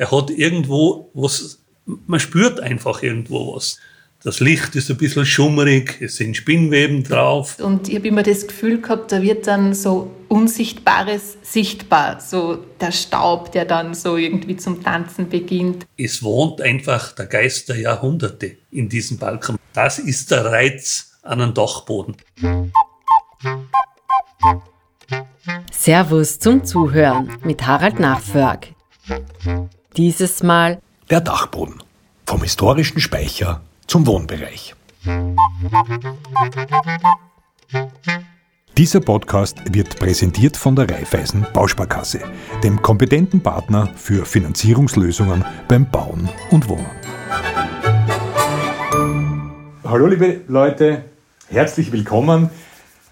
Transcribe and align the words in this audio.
er 0.00 0.10
hat 0.10 0.30
irgendwo 0.30 1.10
was, 1.12 1.58
man 1.84 2.18
spürt 2.18 2.58
einfach 2.58 3.02
irgendwo 3.02 3.54
was. 3.54 3.78
Das 4.22 4.40
Licht 4.40 4.74
ist 4.74 4.90
ein 4.90 4.96
bisschen 4.96 5.26
schummerig, 5.26 6.00
es 6.00 6.16
sind 6.16 6.38
Spinnweben 6.38 7.04
drauf. 7.04 7.58
Und 7.60 7.86
ich 7.86 7.96
habe 7.96 8.08
immer 8.08 8.22
das 8.22 8.46
Gefühl 8.46 8.80
gehabt, 8.80 9.12
da 9.12 9.20
wird 9.20 9.46
dann 9.46 9.74
so 9.74 10.10
Unsichtbares 10.28 11.36
sichtbar, 11.42 12.18
so 12.18 12.64
der 12.80 12.92
Staub, 12.92 13.52
der 13.52 13.66
dann 13.66 13.92
so 13.92 14.16
irgendwie 14.16 14.56
zum 14.56 14.82
Tanzen 14.82 15.28
beginnt. 15.28 15.84
Es 15.98 16.22
wohnt 16.22 16.62
einfach 16.62 17.12
der 17.12 17.26
Geist 17.26 17.68
der 17.68 17.78
Jahrhunderte 17.78 18.56
in 18.70 18.88
diesem 18.88 19.18
Balkon. 19.18 19.56
Das 19.74 19.98
ist 19.98 20.30
der 20.30 20.46
Reiz 20.46 21.18
an 21.22 21.42
einem 21.42 21.52
Dachboden. 21.52 22.16
Servus 25.70 26.38
zum 26.38 26.64
Zuhören 26.64 27.36
mit 27.44 27.66
Harald 27.66 28.00
Nachförg. 28.00 28.68
Dieses 29.96 30.44
Mal 30.44 30.80
der 31.10 31.20
Dachboden 31.20 31.82
vom 32.24 32.42
historischen 32.42 33.00
Speicher 33.00 33.60
zum 33.88 34.06
Wohnbereich. 34.06 34.76
Dieser 38.78 39.00
Podcast 39.00 39.58
wird 39.74 39.98
präsentiert 39.98 40.56
von 40.56 40.76
der 40.76 40.88
Raiffeisen 40.88 41.44
Bausparkasse, 41.52 42.20
dem 42.62 42.80
kompetenten 42.80 43.42
Partner 43.42 43.88
für 43.96 44.24
Finanzierungslösungen 44.24 45.44
beim 45.66 45.90
Bauen 45.90 46.28
und 46.52 46.68
Wohnen. 46.68 46.86
Hallo 49.82 50.06
liebe 50.06 50.42
Leute, 50.46 51.04
herzlich 51.48 51.90
willkommen. 51.90 52.48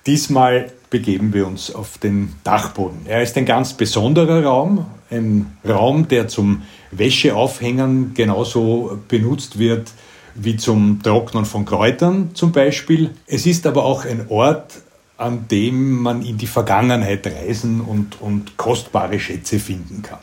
Diesmal 0.06 0.70
begeben 0.90 1.32
wir 1.32 1.46
uns 1.46 1.74
auf 1.74 1.98
den 1.98 2.34
Dachboden. 2.44 3.00
Er 3.06 3.22
ist 3.22 3.36
ein 3.36 3.44
ganz 3.44 3.74
besonderer 3.74 4.44
Raum, 4.44 4.86
ein 5.10 5.56
Raum, 5.66 6.08
der 6.08 6.28
zum 6.28 6.62
Wäscheaufhängen 6.90 8.14
genauso 8.14 8.98
benutzt 9.08 9.58
wird 9.58 9.90
wie 10.34 10.56
zum 10.56 11.02
Trocknen 11.02 11.44
von 11.44 11.64
Kräutern 11.64 12.30
zum 12.34 12.52
Beispiel. 12.52 13.10
Es 13.26 13.44
ist 13.44 13.66
aber 13.66 13.84
auch 13.84 14.04
ein 14.04 14.26
Ort, 14.28 14.82
an 15.16 15.48
dem 15.48 16.00
man 16.00 16.22
in 16.22 16.38
die 16.38 16.46
Vergangenheit 16.46 17.26
reisen 17.26 17.80
und, 17.80 18.20
und 18.20 18.56
kostbare 18.56 19.18
Schätze 19.18 19.58
finden 19.58 20.02
kann. 20.02 20.20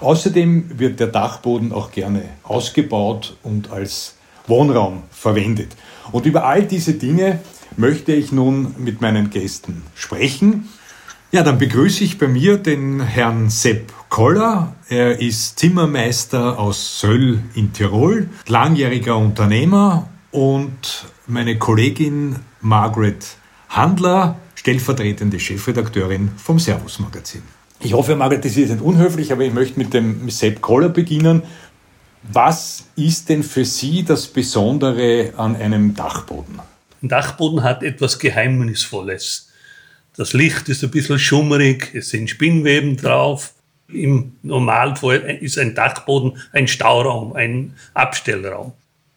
Außerdem 0.00 0.78
wird 0.78 1.00
der 1.00 1.06
Dachboden 1.08 1.72
auch 1.72 1.90
gerne 1.90 2.22
ausgebaut 2.42 3.36
und 3.42 3.72
als 3.72 4.14
Wohnraum 4.46 5.02
verwendet. 5.10 5.74
Und 6.12 6.26
über 6.26 6.44
all 6.44 6.62
diese 6.64 6.94
Dinge 6.94 7.40
möchte 7.76 8.12
ich 8.12 8.32
nun 8.32 8.74
mit 8.78 9.00
meinen 9.00 9.30
Gästen 9.30 9.82
sprechen. 9.94 10.68
Ja, 11.30 11.42
dann 11.42 11.58
begrüße 11.58 12.04
ich 12.04 12.18
bei 12.18 12.26
mir 12.26 12.56
den 12.56 13.00
Herrn 13.00 13.50
Sepp 13.50 13.92
Koller. 14.08 14.74
Er 14.88 15.20
ist 15.20 15.58
Zimmermeister 15.58 16.58
aus 16.58 17.00
Söll 17.00 17.40
in 17.54 17.72
Tirol, 17.72 18.30
langjähriger 18.46 19.16
Unternehmer 19.18 20.08
und 20.30 21.06
meine 21.26 21.58
Kollegin 21.58 22.36
Margaret 22.62 23.36
Handler, 23.68 24.38
stellvertretende 24.54 25.38
Chefredakteurin 25.38 26.30
vom 26.36 26.58
Servus 26.58 26.98
Magazin. 26.98 27.42
Ich 27.80 27.92
hoffe, 27.92 28.16
Margaret, 28.16 28.44
das 28.44 28.56
ist 28.56 28.70
nicht 28.70 28.82
unhöflich, 28.82 29.30
aber 29.30 29.42
ich 29.42 29.52
möchte 29.52 29.78
mit 29.78 29.92
dem 29.92 30.30
Sepp 30.30 30.62
Koller 30.62 30.88
beginnen. 30.88 31.42
Was 32.22 32.86
ist 32.96 33.28
denn 33.28 33.42
für 33.42 33.64
Sie 33.64 34.02
das 34.02 34.26
Besondere 34.26 35.34
an 35.36 35.54
einem 35.54 35.94
Dachboden? 35.94 36.58
Ein 37.02 37.08
Dachboden 37.08 37.62
hat 37.62 37.82
etwas 37.82 38.18
Geheimnisvolles. 38.18 39.50
Das 40.16 40.32
Licht 40.32 40.68
ist 40.68 40.82
ein 40.82 40.90
bisschen 40.90 41.18
schummerig, 41.18 41.94
es 41.94 42.10
sind 42.10 42.28
Spinnweben 42.28 42.96
drauf. 42.96 43.54
Im 43.86 44.32
Normalfall 44.42 45.38
ist 45.40 45.58
ein 45.58 45.74
Dachboden 45.74 46.38
ein 46.52 46.66
Stauraum, 46.66 47.34
ein 47.34 47.74
Abstellraum. 47.94 48.72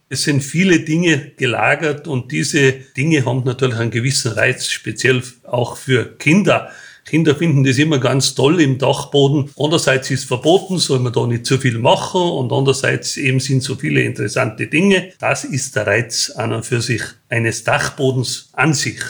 Es 0.10 0.24
sind 0.24 0.42
viele 0.42 0.82
Dinge 0.82 1.32
gelagert 1.38 2.08
und 2.08 2.32
diese 2.32 2.74
Dinge 2.74 3.26
haben 3.26 3.44
natürlich 3.46 3.78
einen 3.78 3.92
gewissen 3.92 4.34
Reiz, 4.34 4.68
speziell 4.68 5.24
auch 5.44 5.78
für 5.78 6.18
Kinder. 6.18 6.70
Kinder 7.06 7.36
finden 7.36 7.64
das 7.64 7.78
immer 7.78 8.00
ganz 8.00 8.36
toll 8.36 8.62
im 8.62 8.78
Dachboden. 8.78 9.50
Andererseits 9.58 10.12
ist 10.12 10.26
verboten, 10.26 10.78
soll 10.78 11.00
man 11.00 11.12
da 11.14 11.26
nicht 11.26 11.46
zu 11.46 11.58
viel 11.58 11.78
machen 11.78 12.22
und 12.22 12.52
andererseits 12.54 13.18
eben 13.18 13.40
sind 13.40 13.64
so 13.64 13.76
viele 13.76 14.02
interessante 14.02 14.68
Dinge. 14.68 15.12
Das 15.20 15.44
ist 15.44 15.76
der 15.76 15.88
Reiz 15.88 16.30
an 16.30 16.54
und 16.54 16.66
für 16.66 16.82
sich 16.82 17.02
eines 17.30 17.64
Dachbodens 17.64 18.50
an 18.54 18.74
sich. 18.74 19.02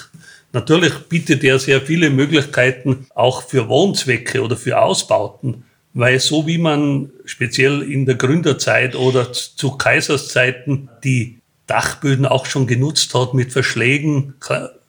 Natürlich 0.53 0.93
bietet 1.09 1.43
er 1.43 1.59
sehr 1.59 1.81
viele 1.81 2.09
Möglichkeiten 2.09 3.07
auch 3.15 3.43
für 3.43 3.69
Wohnzwecke 3.69 4.41
oder 4.41 4.57
für 4.57 4.81
Ausbauten, 4.81 5.63
weil 5.93 6.19
so 6.19 6.45
wie 6.47 6.57
man 6.57 7.11
speziell 7.25 7.81
in 7.81 8.05
der 8.05 8.15
Gründerzeit 8.15 8.95
oder 8.95 9.31
zu 9.31 9.71
Kaiserszeiten 9.77 10.89
die 11.03 11.39
Dachböden 11.67 12.25
auch 12.25 12.45
schon 12.45 12.67
genutzt 12.67 13.13
hat 13.13 13.33
mit 13.33 13.53
Verschlägen, 13.53 14.33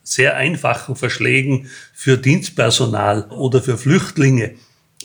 sehr 0.02 0.36
einfachen 0.36 0.96
Verschlägen 0.96 1.68
für 1.92 2.18
Dienstpersonal 2.18 3.30
oder 3.30 3.62
für 3.62 3.78
Flüchtlinge. 3.78 4.54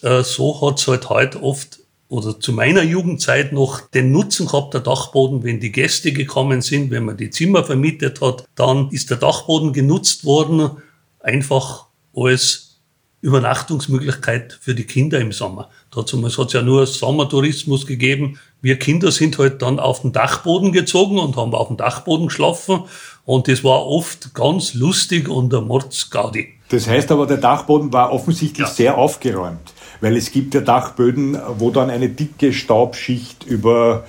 Äh, 0.01 0.23
so 0.23 0.61
hat 0.61 0.79
es 0.79 0.87
halt 0.87 1.09
heute 1.09 1.43
oft 1.43 1.79
oder 2.09 2.39
zu 2.39 2.53
meiner 2.53 2.83
Jugendzeit 2.83 3.51
noch 3.51 3.81
den 3.81 4.11
Nutzen 4.11 4.47
gehabt, 4.47 4.73
der 4.73 4.81
Dachboden, 4.81 5.43
wenn 5.43 5.59
die 5.59 5.73
Gäste 5.73 6.13
gekommen 6.13 6.61
sind, 6.61 6.89
wenn 6.89 7.03
man 7.03 7.17
die 7.17 7.29
Zimmer 7.29 7.63
vermietet 7.65 8.21
hat, 8.21 8.47
dann 8.55 8.89
ist 8.91 9.09
der 9.09 9.17
Dachboden 9.17 9.73
genutzt 9.73 10.23
worden, 10.23 10.71
einfach 11.19 11.87
als 12.15 12.79
Übernachtungsmöglichkeit 13.21 14.57
für 14.61 14.73
die 14.73 14.85
Kinder 14.85 15.19
im 15.19 15.33
Sommer. 15.33 15.69
Dazu 15.91 16.23
hat 16.23 16.47
es 16.47 16.53
ja 16.53 16.61
nur 16.61 16.85
Sommertourismus 16.87 17.85
gegeben. 17.85 18.39
Wir 18.67 18.77
Kinder 18.77 19.11
sind 19.11 19.37
halt 19.37 19.61
dann 19.61 19.79
auf 19.79 20.01
den 20.01 20.11
Dachboden 20.11 20.73
gezogen 20.73 21.19
und 21.19 21.37
haben 21.37 21.55
auf 21.55 21.69
dem 21.69 21.77
Dachboden 21.77 22.27
geschlafen. 22.27 22.83
Und 23.23 23.47
das 23.47 23.63
war 23.63 23.87
oft 23.87 24.33
ganz 24.33 24.73
lustig 24.73 25.29
und 25.29 25.53
der 25.53 25.61
Mordsgaudi. 25.61 26.49
Das 26.67 26.85
heißt 26.85 27.09
aber, 27.13 27.27
der 27.27 27.37
Dachboden 27.37 27.93
war 27.93 28.11
offensichtlich 28.11 28.67
ja. 28.67 28.73
sehr 28.73 28.97
aufgeräumt 28.97 29.73
weil 30.01 30.15
es 30.17 30.31
gibt 30.31 30.53
ja 30.53 30.61
Dachböden, 30.61 31.39
wo 31.57 31.71
dann 31.71 31.89
eine 31.89 32.09
dicke 32.09 32.53
Staubschicht 32.53 33.45
über 33.45 34.05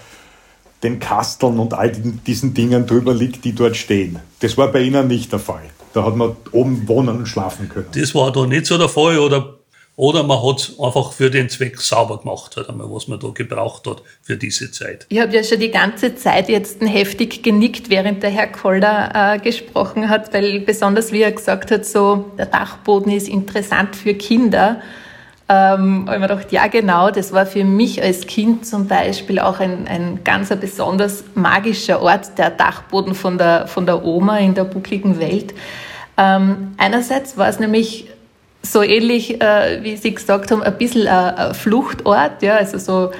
den 0.83 1.01
Kasteln 1.01 1.59
und 1.59 1.75
all 1.75 1.91
diesen 1.91 2.55
Dingen 2.55 2.87
drüber 2.87 3.15
liegt, 3.15 3.45
die 3.45 3.55
dort 3.55 3.77
stehen. 3.77 4.19
Das 4.41 4.57
war 4.57 4.69
bei 4.69 4.83
Ihnen 4.83 5.09
nicht 5.09 5.33
der 5.33 5.39
Fall. 5.39 5.65
Da 5.95 6.05
hat 6.05 6.15
man 6.15 6.37
oben 6.53 6.87
wohnen 6.87 7.19
und 7.19 7.27
schlafen 7.27 7.69
können. 7.69 7.87
Das 7.95 8.15
war 8.15 8.31
da 8.31 8.47
nicht 8.47 8.67
so 8.67 8.77
der 8.77 8.89
Fall 8.89 9.19
oder, 9.19 9.58
oder 9.99 10.23
man 10.23 10.41
hat 10.45 10.61
es 10.61 10.79
einfach 10.79 11.13
für 11.13 11.29
den 11.29 11.49
Zweck 11.49 11.81
sauber 11.81 12.19
gemacht, 12.19 12.57
halt 12.57 12.69
einmal, 12.69 12.87
was 12.89 13.09
man 13.09 13.19
da 13.19 13.31
gebraucht 13.35 13.85
hat 13.89 14.01
für 14.23 14.37
diese 14.37 14.71
Zeit. 14.71 15.07
Ich 15.09 15.19
habe 15.19 15.35
ja 15.35 15.43
schon 15.43 15.59
die 15.59 15.73
ganze 15.73 16.15
Zeit 16.15 16.49
jetzt 16.49 16.81
heftig 16.81 17.43
genickt, 17.43 17.91
während 17.91 18.23
der 18.23 18.31
Herr 18.31 18.47
Koller 18.47 19.11
äh, 19.13 19.39
gesprochen 19.41 20.09
hat, 20.09 20.33
weil 20.33 20.61
besonders 20.61 21.11
wie 21.11 21.23
er 21.23 21.33
gesagt 21.33 21.73
hat, 21.73 21.85
so 21.85 22.31
der 22.39 22.47
Dachboden 22.47 23.11
ist 23.11 23.29
interessant 23.29 23.97
für 23.97 24.15
Kinder. 24.15 24.81
Ähm, 25.49 26.05
habe 26.07 26.15
ich 26.15 26.21
mir 26.21 26.29
gedacht, 26.29 26.53
ja 26.53 26.69
genau, 26.69 27.11
das 27.11 27.33
war 27.33 27.45
für 27.45 27.65
mich 27.65 28.01
als 28.01 28.29
Kind 28.29 28.67
zum 28.67 28.87
Beispiel 28.87 29.41
auch 29.41 29.59
ein, 29.59 29.89
ein 29.89 30.21
ganz 30.23 30.53
ein 30.53 30.61
besonders 30.61 31.25
magischer 31.35 32.01
Ort, 32.01 32.39
der 32.39 32.51
Dachboden 32.51 33.17
von 33.17 33.37
der, 33.37 33.67
von 33.67 33.85
der 33.85 34.05
Oma 34.05 34.39
in 34.39 34.55
der 34.55 34.63
buckligen 34.63 35.19
Welt. 35.19 35.55
Ähm, 36.17 36.75
einerseits 36.77 37.37
war 37.37 37.49
es 37.49 37.59
nämlich 37.59 38.07
so 38.63 38.83
ähnlich, 38.83 39.41
äh, 39.41 39.83
wie 39.83 39.97
Sie 39.97 40.15
gesagt 40.15 40.51
haben, 40.51 40.63
ein 40.63 40.77
bisschen 40.79 41.07
ein, 41.07 41.35
ein 41.35 41.55
Fluchtort, 41.55 42.43
ja, 42.43 42.57
also 42.57 42.79
so 42.79 43.11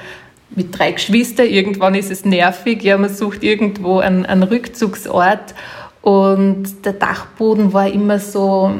mit 0.51 0.77
drei 0.77 0.91
Geschwistern, 0.91 1.47
irgendwann 1.47 1.95
ist 1.95 2.11
es 2.11 2.25
nervig, 2.25 2.83
ja, 2.83 2.97
man 2.97 3.13
sucht 3.13 3.43
irgendwo 3.43 3.99
einen, 3.99 4.25
einen 4.25 4.43
Rückzugsort. 4.43 5.53
Und 6.01 6.85
der 6.85 6.93
Dachboden 6.93 7.73
war 7.73 7.91
immer 7.91 8.19
so 8.19 8.73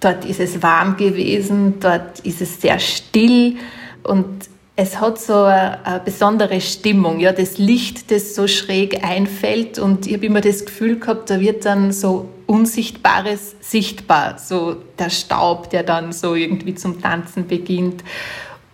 Dort 0.00 0.24
ist 0.24 0.40
es 0.40 0.62
warm 0.62 0.96
gewesen, 0.96 1.74
dort 1.78 2.20
ist 2.20 2.40
es 2.40 2.60
sehr 2.60 2.78
still. 2.78 3.56
Und 4.02 4.48
es 4.80 4.98
hat 4.98 5.20
so 5.20 5.42
eine, 5.44 6.00
besondere 6.06 6.58
Stimmung, 6.62 7.20
ja, 7.20 7.32
das 7.32 7.58
Licht, 7.58 8.10
das 8.10 8.34
so 8.34 8.48
schräg 8.48 9.04
einfällt. 9.04 9.78
Und 9.78 10.06
ich 10.06 10.14
habe 10.14 10.24
immer 10.24 10.40
das 10.40 10.64
Gefühl 10.64 10.98
gehabt, 10.98 11.28
da 11.28 11.38
wird 11.38 11.66
dann 11.66 11.92
so 11.92 12.30
Unsichtbares 12.46 13.56
sichtbar, 13.60 14.38
so 14.38 14.76
der 14.98 15.10
Staub, 15.10 15.68
der 15.68 15.82
dann 15.82 16.12
so 16.12 16.34
irgendwie 16.34 16.74
zum 16.74 17.02
Tanzen 17.02 17.46
beginnt. 17.46 18.02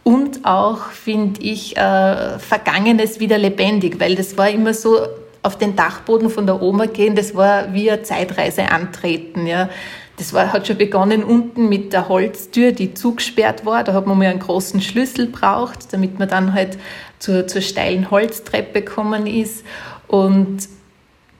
Und 0.05 0.45
auch, 0.45 0.91
finde 0.91 1.43
ich, 1.43 1.77
äh, 1.77 2.39
Vergangenes 2.39 3.19
wieder 3.19 3.37
lebendig, 3.37 3.99
weil 3.99 4.15
das 4.15 4.39
war 4.39 4.49
immer 4.49 4.75
so 4.75 5.01
auf 5.43 5.59
den 5.59 5.75
Dachboden 5.75 6.31
von 6.31 6.47
der 6.47 6.63
Oma 6.63 6.87
gehen, 6.87 7.17
das 7.17 7.35
war 7.35 7.75
wie 7.75 7.91
eine 7.91 8.05
Zeitreise 8.05 8.71
antreten, 8.71 9.49
ja 9.49 9.69
das 10.17 10.33
war, 10.33 10.53
hat 10.53 10.67
schon 10.67 10.79
begonnen 10.79 11.23
unten 11.23 11.69
mit 11.69 11.93
der 11.93 12.09
Holztür, 12.09 12.73
die 12.73 12.95
zugesperrt 12.95 13.67
war. 13.67 13.85
Da 13.85 13.93
hat 13.93 14.07
man 14.07 14.17
mal 14.17 14.27
einen 14.27 14.41
großen 14.41 14.81
Schlüssel 14.81 15.27
braucht, 15.27 15.93
damit 15.93 16.19
man 16.19 16.29
dann 16.29 16.55
halt 16.55 16.79
zur, 17.19 17.47
zur 17.47 17.61
steilen 17.61 18.11
Holztreppe 18.11 18.81
gekommen 18.81 19.27
ist. 19.27 19.65
Und 20.09 20.69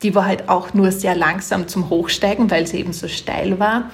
die 0.03 0.15
war 0.15 0.27
halt 0.27 0.49
auch 0.49 0.75
nur 0.75 0.93
sehr 0.93 1.15
langsam 1.15 1.69
zum 1.69 1.89
Hochsteigen, 1.89 2.51
weil 2.51 2.67
sie 2.67 2.79
eben 2.79 2.93
so 2.93 3.09
steil 3.09 3.59
war. 3.59 3.91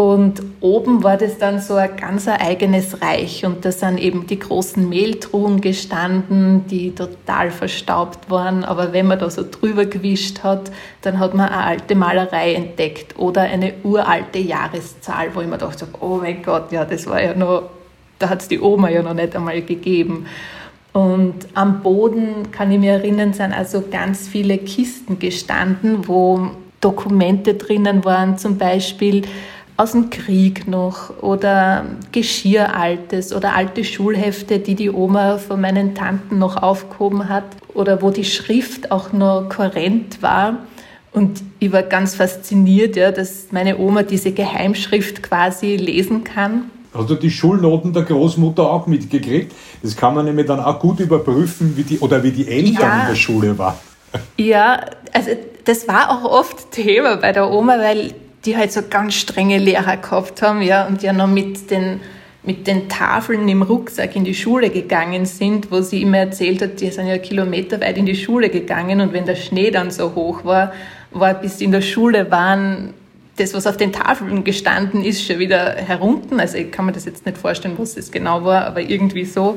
Und 0.00 0.40
oben 0.62 1.02
war 1.02 1.18
das 1.18 1.36
dann 1.36 1.60
so 1.60 1.74
ein 1.74 1.94
ganz 1.94 2.26
eigenes 2.26 3.02
Reich. 3.02 3.44
Und 3.44 3.66
da 3.66 3.70
sind 3.70 3.98
eben 3.98 4.26
die 4.26 4.38
großen 4.38 4.88
Mehltruhen 4.88 5.60
gestanden, 5.60 6.66
die 6.68 6.94
total 6.94 7.50
verstaubt 7.50 8.30
waren. 8.30 8.64
Aber 8.64 8.94
wenn 8.94 9.06
man 9.06 9.18
da 9.18 9.28
so 9.28 9.44
drüber 9.48 9.84
gewischt 9.84 10.42
hat, 10.42 10.72
dann 11.02 11.18
hat 11.18 11.34
man 11.34 11.50
eine 11.50 11.64
alte 11.64 11.94
Malerei 11.96 12.54
entdeckt 12.54 13.18
oder 13.18 13.42
eine 13.42 13.74
uralte 13.84 14.38
Jahreszahl, 14.38 15.34
wo 15.34 15.42
ich 15.42 15.48
mir 15.48 15.58
dachte, 15.58 15.86
oh 16.00 16.16
mein 16.16 16.42
Gott, 16.42 16.72
ja, 16.72 16.86
das 16.86 17.06
war 17.06 17.22
ja 17.22 17.34
noch, 17.34 17.64
da 18.18 18.30
hat 18.30 18.40
es 18.40 18.48
die 18.48 18.58
Oma 18.58 18.88
ja 18.88 19.02
noch 19.02 19.12
nicht 19.12 19.36
einmal 19.36 19.60
gegeben. 19.60 20.24
Und 20.94 21.46
am 21.52 21.82
Boden, 21.82 22.50
kann 22.50 22.72
ich 22.72 22.78
mir 22.78 22.92
erinnern, 22.92 23.34
sind 23.34 23.52
also 23.52 23.84
ganz 23.90 24.28
viele 24.28 24.56
Kisten 24.56 25.18
gestanden, 25.18 26.08
wo 26.08 26.52
Dokumente 26.80 27.52
drinnen 27.52 28.02
waren, 28.06 28.38
zum 28.38 28.56
Beispiel 28.56 29.24
aus 29.80 29.92
dem 29.92 30.10
Krieg 30.10 30.68
noch 30.68 31.22
oder 31.22 31.86
Geschirraltes 32.12 33.32
oder 33.32 33.56
alte 33.56 33.82
Schulhefte, 33.82 34.58
die 34.58 34.74
die 34.74 34.90
Oma 34.90 35.38
von 35.38 35.58
meinen 35.58 35.94
Tanten 35.94 36.38
noch 36.38 36.62
aufgehoben 36.62 37.30
hat 37.30 37.44
oder 37.72 38.02
wo 38.02 38.10
die 38.10 38.24
Schrift 38.24 38.90
auch 38.90 39.14
noch 39.14 39.48
kohärent 39.48 40.20
war. 40.20 40.58
Und 41.12 41.42
ich 41.60 41.72
war 41.72 41.82
ganz 41.82 42.14
fasziniert, 42.14 42.94
ja, 42.94 43.10
dass 43.10 43.46
meine 43.52 43.78
Oma 43.78 44.02
diese 44.02 44.32
Geheimschrift 44.32 45.22
quasi 45.22 45.76
lesen 45.76 46.24
kann. 46.24 46.64
Hast 46.92 47.08
du 47.08 47.14
die 47.14 47.30
Schulnoten 47.30 47.94
der 47.94 48.02
Großmutter 48.02 48.70
auch 48.70 48.86
mitgekriegt? 48.86 49.52
Das 49.82 49.96
kann 49.96 50.14
man 50.14 50.26
nämlich 50.26 50.46
dann 50.46 50.60
auch 50.60 50.78
gut 50.78 51.00
überprüfen, 51.00 51.74
wie 51.76 51.84
die, 51.84 51.98
oder 52.00 52.22
wie 52.22 52.32
die 52.32 52.46
Eltern 52.46 52.82
ja, 52.82 53.00
in 53.00 53.08
der 53.08 53.14
Schule 53.14 53.56
waren. 53.56 53.76
Ja, 54.36 54.84
also 55.14 55.30
das 55.64 55.88
war 55.88 56.10
auch 56.10 56.30
oft 56.30 56.70
Thema 56.70 57.16
bei 57.16 57.32
der 57.32 57.50
Oma, 57.50 57.78
weil 57.78 58.12
die 58.44 58.56
halt 58.56 58.72
so 58.72 58.80
ganz 58.88 59.14
strenge 59.14 59.58
Lehrer 59.58 59.96
gehabt 59.96 60.42
haben, 60.42 60.62
ja, 60.62 60.86
und 60.86 61.02
ja 61.02 61.12
noch 61.12 61.26
mit 61.26 61.70
den, 61.70 62.00
mit 62.42 62.66
den 62.66 62.88
Tafeln 62.88 63.48
im 63.48 63.62
Rucksack 63.62 64.16
in 64.16 64.24
die 64.24 64.34
Schule 64.34 64.70
gegangen 64.70 65.26
sind, 65.26 65.70
wo 65.70 65.82
sie 65.82 66.02
immer 66.02 66.18
erzählt 66.18 66.62
hat, 66.62 66.80
die 66.80 66.90
sind 66.90 67.06
ja 67.06 67.18
kilometerweit 67.18 67.98
in 67.98 68.06
die 68.06 68.16
Schule 68.16 68.48
gegangen 68.48 69.00
und 69.00 69.12
wenn 69.12 69.26
der 69.26 69.36
Schnee 69.36 69.70
dann 69.70 69.90
so 69.90 70.14
hoch 70.14 70.44
war, 70.44 70.72
war 71.10 71.34
bis 71.34 71.58
sie 71.58 71.64
in 71.64 71.72
der 71.72 71.82
Schule 71.82 72.30
waren, 72.30 72.94
das, 73.40 73.54
was 73.54 73.66
auf 73.66 73.76
den 73.76 73.92
Tafeln 73.92 74.44
gestanden 74.44 75.02
ist, 75.02 75.24
schon 75.24 75.38
wieder 75.38 75.74
herunten. 75.74 76.38
Also 76.38 76.58
ich 76.58 76.70
kann 76.70 76.86
mir 76.86 76.92
das 76.92 77.06
jetzt 77.06 77.24
nicht 77.26 77.38
vorstellen, 77.38 77.74
was 77.78 77.94
das 77.94 78.10
genau 78.10 78.44
war, 78.44 78.66
aber 78.66 78.80
irgendwie 78.80 79.24
so. 79.24 79.56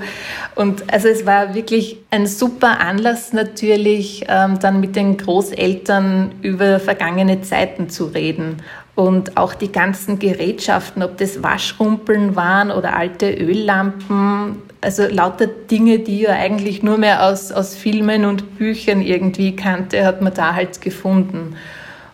Und 0.56 0.92
also 0.92 1.08
es 1.08 1.26
war 1.26 1.54
wirklich 1.54 1.98
ein 2.10 2.26
super 2.26 2.80
Anlass 2.80 3.34
natürlich, 3.34 4.26
ähm, 4.30 4.60
dann 4.60 4.80
mit 4.80 4.96
den 4.96 5.18
Großeltern 5.18 6.32
über 6.42 6.80
vergangene 6.80 7.42
Zeiten 7.42 7.90
zu 7.90 8.06
reden. 8.06 8.58
Und 8.96 9.38
auch 9.38 9.56
die 9.56 9.72
ganzen 9.72 10.20
Gerätschaften, 10.20 11.02
ob 11.02 11.18
das 11.18 11.42
Waschrumpeln 11.42 12.36
waren 12.36 12.70
oder 12.70 12.96
alte 12.96 13.34
Öllampen, 13.34 14.62
also 14.82 15.08
lauter 15.08 15.48
Dinge, 15.48 16.00
die 16.00 16.20
ja 16.22 16.32
eigentlich 16.32 16.84
nur 16.84 17.00
mehr 17.00 17.26
aus, 17.26 17.52
aus 17.52 17.76
Filmen 17.76 18.26
und 18.26 18.60
Büchern 18.60 19.02
irgendwie 19.02 19.56
kannte, 19.56 20.06
hat 20.06 20.22
man 20.22 20.34
da 20.34 20.54
halt 20.54 20.80
gefunden. 20.82 21.56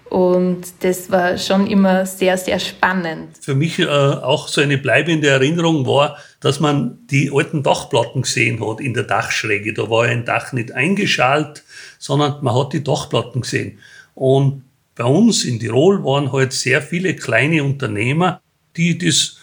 Und 0.10 0.62
das 0.80 1.12
war 1.12 1.38
schon 1.38 1.68
immer 1.68 2.06
sehr, 2.06 2.38
sehr 2.38 2.60
spannend. 2.60 3.38
Für 3.40 3.54
mich 3.54 3.78
äh, 3.78 3.86
auch 3.86 4.48
so 4.48 4.60
eine 4.62 4.80
bleibende 4.80 5.28
Erinnerung 5.28 5.86
war, 5.86 6.18
dass 6.40 6.60
man 6.60 6.98
die 7.12 7.30
alten 7.32 7.62
Dachplatten 7.62 8.24
gesehen 8.24 8.66
hat 8.66 8.82
in 8.82 8.94
der 8.96 9.04
Dachschräge. 9.04 9.74
Da 9.74 9.90
war 9.90 10.06
ein 10.06 10.26
Dach 10.26 10.52
nicht 10.52 10.72
eingeschalt, 10.72 11.64
sondern 12.00 12.44
man 12.44 12.56
hat 12.56 12.74
die 12.74 12.84
Dachplatten 12.84 13.42
gesehen. 13.42 13.78
Und 14.16 14.64
bei 14.96 15.06
uns 15.06 15.46
in 15.46 15.60
Tirol 15.60 16.04
waren 16.04 16.32
halt 16.32 16.54
sehr 16.54 16.82
viele 16.82 17.16
kleine 17.16 17.64
Unternehmer, 17.64 18.42
die 18.76 18.98
das 18.98 19.39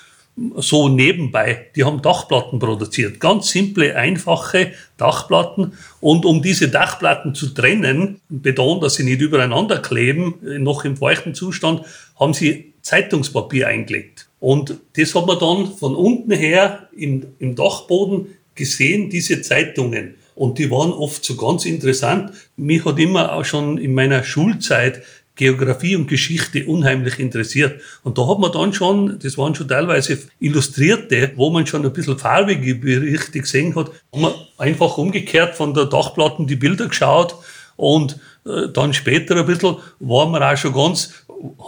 so 0.57 0.89
nebenbei, 0.89 1.69
die 1.75 1.85
haben 1.85 2.03
Dachplatten 2.03 2.59
produziert. 2.59 3.21
Ganz 3.21 3.51
simple, 3.51 3.97
einfache 3.97 4.73
Dachplatten. 4.99 5.73
Und 6.01 6.27
um 6.27 6.43
diese 6.43 6.69
Dachplatten 6.69 7.35
zu 7.35 7.55
trennen, 7.55 8.21
Beton, 8.29 8.81
dass 8.81 8.97
sie 8.97 9.05
nicht 9.05 9.23
übereinander 9.23 9.79
kleben, 9.79 10.35
noch 10.43 10.85
im 10.85 10.97
feuchten 10.97 11.35
Zustand, 11.35 11.83
haben 12.21 12.35
sie 12.35 12.75
Zeitungspapier 12.83 13.69
eingelegt. 13.69 14.29
Und 14.39 14.79
das 14.97 15.15
hat 15.15 15.27
man 15.27 15.39
dann 15.39 15.73
von 15.75 15.97
unten 15.97 16.33
her 16.33 16.89
im, 16.95 17.27
im 17.39 17.55
Dachboden 17.57 18.27
gesehen, 18.55 19.09
diese 19.09 19.41
Zeitungen. 19.41 20.17
Und 20.35 20.59
die 20.59 20.71
waren 20.71 20.93
oft 20.93 21.25
so 21.25 21.35
ganz 21.37 21.65
interessant. 21.65 22.33
Mich 22.57 22.85
hat 22.85 22.99
immer 22.99 23.33
auch 23.33 23.45
schon 23.45 23.79
in 23.79 23.95
meiner 23.95 24.23
Schulzeit 24.23 25.03
Geografie 25.37 25.97
und 25.97 26.09
Geschichte 26.09 26.65
unheimlich 26.67 27.19
interessiert. 27.19 27.81
Und 28.03 28.19
da 28.19 28.27
hat 28.27 28.39
man 28.39 28.51
dann 28.53 28.73
schon, 28.73 29.19
das 29.19 29.39
waren 29.39 29.55
schon 29.55 29.69
teilweise 29.69 30.19
Illustrierte, 30.41 31.33
wo 31.37 31.51
man 31.51 31.67
schon 31.67 31.85
ein 31.85 31.93
bisschen 31.93 32.19
farbige 32.19 32.75
Berichte 32.75 33.41
gesehen 33.41 33.75
hat, 33.77 33.91
haben 34.13 34.23
wir 34.23 34.35
einfach 34.59 34.99
umgekehrt 34.99 35.55
von 35.55 35.75
der 35.75 35.85
Dachplatten 35.85 36.47
die 36.47 36.57
Bilder 36.57 36.89
geschaut 36.89 37.37
und 37.77 38.19
äh, 38.47 38.69
dann 38.73 38.95
später 38.95 39.37
ein 39.37 39.47
bisschen 39.47 39.77
waren 40.01 40.33
wir 40.33 40.51
auch 40.51 40.57
schon 40.57 40.73
ganz 40.73 41.13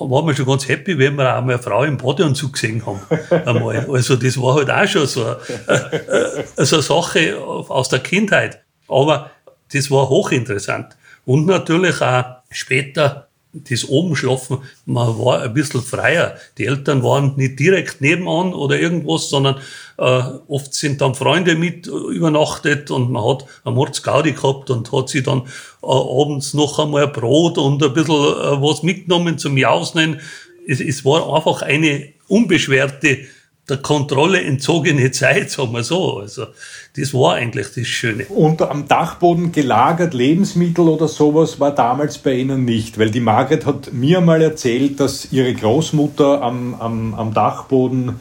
waren 0.01 0.27
wir 0.27 0.35
schon 0.35 0.47
ganz 0.47 0.67
happy, 0.67 0.99
wenn 0.99 1.17
wir 1.17 1.37
auch 1.37 1.43
mal 1.43 1.53
eine 1.53 1.63
Frau 1.63 1.85
im 1.85 1.99
Badeanzug 1.99 2.55
gesehen 2.55 2.85
haben. 2.87 3.01
Einmal. 3.47 3.87
Also 3.91 4.17
das 4.17 4.41
war 4.41 4.55
halt 4.55 4.71
auch 4.71 4.87
schon 4.87 5.07
so 5.07 5.25
eine, 5.67 6.45
äh, 6.57 6.65
so 6.65 6.77
eine 6.77 6.83
Sache 6.83 7.39
aus 7.39 7.91
der 7.91 7.99
Kindheit. 7.99 8.61
Aber 8.89 9.31
das 9.73 9.91
war 9.91 10.09
hochinteressant. 10.09 10.97
Und 11.27 11.47
natürlich 11.47 12.01
auch 12.01 12.25
später 12.51 13.28
das 13.53 13.89
oben 13.89 14.15
schlafen, 14.15 14.59
man 14.85 15.19
war 15.19 15.43
ein 15.43 15.55
bisschen 15.55 15.81
freier. 15.81 16.37
Die 16.59 16.67
Eltern 16.67 17.03
waren 17.03 17.35
nicht 17.37 17.59
direkt 17.59 18.01
nebenan 18.01 18.53
oder 18.53 18.79
irgendwas, 18.79 19.31
sondern 19.31 19.57
äh, 19.97 20.23
oft 20.49 20.75
sind 20.75 21.01
dann 21.01 21.15
Freunde 21.15 21.55
mit 21.55 21.87
übernachtet 21.87 22.91
und 22.91 23.11
man 23.11 23.25
hat 23.25 23.47
eine 23.65 23.75
Mordsgaudi 23.75 24.33
gehabt 24.33 24.71
und 24.71 24.93
hat 24.93 25.09
sich 25.09 25.25
dann 25.25 25.43
äh, 25.83 25.87
abends 25.87 26.53
noch 26.53 26.79
einmal 26.79 27.09
Brot 27.09 27.57
und 27.59 27.83
ein 27.83 27.95
bisschen 27.95 28.15
äh, 28.15 28.63
was 28.63 28.83
mitgenommen 28.83 29.39
zum 29.39 29.57
Jausen. 29.57 30.21
Es, 30.67 30.81
es 30.81 31.05
war 31.05 31.35
einfach 31.35 31.63
eine 31.63 32.13
unbeschwerte 32.29 33.21
der 33.69 33.79
Kontrolle 33.79 34.41
entzogene 34.43 35.11
Zeit, 35.11 35.51
sagen 35.51 35.73
wir 35.73 35.83
so. 35.83 36.19
Also, 36.19 36.47
das 36.97 37.13
war 37.13 37.35
eigentlich 37.35 37.67
das 37.75 37.87
Schöne. 37.87 38.25
Und 38.27 38.63
am 38.63 38.89
Dachboden 38.89 39.53
gelagert 39.53 40.15
Lebensmittel 40.15 40.89
oder 40.89 41.09
sowas 41.09 41.61
war 41.61 41.75
damals 41.75 42.19
bei 42.19 42.35
Ihnen 42.35 42.65
nicht, 42.65 42.99
weil 42.99 43.11
die 43.11 43.21
Margret 43.21 43.67
hat 43.67 43.93
mir 43.93 44.21
mal 44.21 44.43
erzählt, 44.43 45.01
dass 45.01 45.31
ihre 45.33 45.53
Großmutter 45.53 46.43
am, 46.43 46.75
am, 46.75 47.15
am 47.15 47.35
Dachboden 47.35 48.21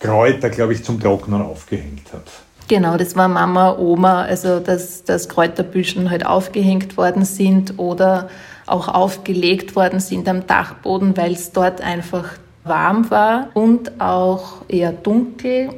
Kräuter, 0.00 0.50
glaube 0.50 0.74
ich, 0.74 0.84
zum 0.84 1.00
Trocknen 1.00 1.40
aufgehängt 1.40 2.12
hat. 2.12 2.24
Genau, 2.68 2.96
das 2.96 3.16
war 3.16 3.28
Mama, 3.28 3.76
Oma, 3.76 4.22
also 4.22 4.60
dass, 4.60 5.04
dass 5.04 5.28
Kräuterbüschen 5.28 6.10
halt 6.10 6.24
aufgehängt 6.24 6.96
worden 6.96 7.24
sind 7.24 7.78
oder 7.78 8.28
auch 8.66 8.88
aufgelegt 8.88 9.76
worden 9.76 10.00
sind 10.00 10.28
am 10.28 10.46
Dachboden, 10.46 11.16
weil 11.16 11.32
es 11.32 11.52
dort 11.52 11.80
einfach 11.80 12.30
warm 12.64 13.10
war 13.10 13.50
und 13.54 14.00
auch 14.00 14.62
eher 14.68 14.92
dunkel, 14.92 15.70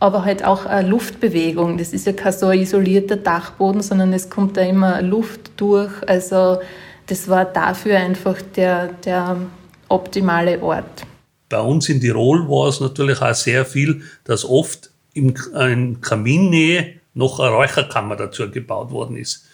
aber 0.00 0.24
halt 0.24 0.44
auch 0.44 0.66
Luftbewegung. 0.82 1.78
Das 1.78 1.92
ist 1.92 2.06
ja 2.06 2.12
kein 2.12 2.32
so 2.32 2.50
isolierter 2.50 3.16
Dachboden, 3.16 3.82
sondern 3.82 4.12
es 4.12 4.28
kommt 4.28 4.56
da 4.56 4.62
immer 4.62 5.00
Luft 5.02 5.52
durch. 5.56 5.92
Also 6.06 6.58
das 7.06 7.28
war 7.28 7.44
dafür 7.44 7.98
einfach 7.98 8.40
der, 8.56 8.88
der 9.04 9.36
optimale 9.88 10.60
Ort. 10.62 11.06
Bei 11.48 11.60
uns 11.60 11.88
in 11.88 12.00
Tirol 12.00 12.48
war 12.48 12.68
es 12.68 12.80
natürlich 12.80 13.20
auch 13.20 13.34
sehr 13.34 13.64
viel, 13.64 14.02
dass 14.24 14.44
oft 14.44 14.90
im, 15.12 15.34
in 15.54 16.00
Kaminnähe 16.00 17.00
noch 17.12 17.38
eine 17.38 17.50
Räucherkammer 17.50 18.16
dazu 18.16 18.50
gebaut 18.50 18.90
worden 18.90 19.16
ist. 19.16 19.46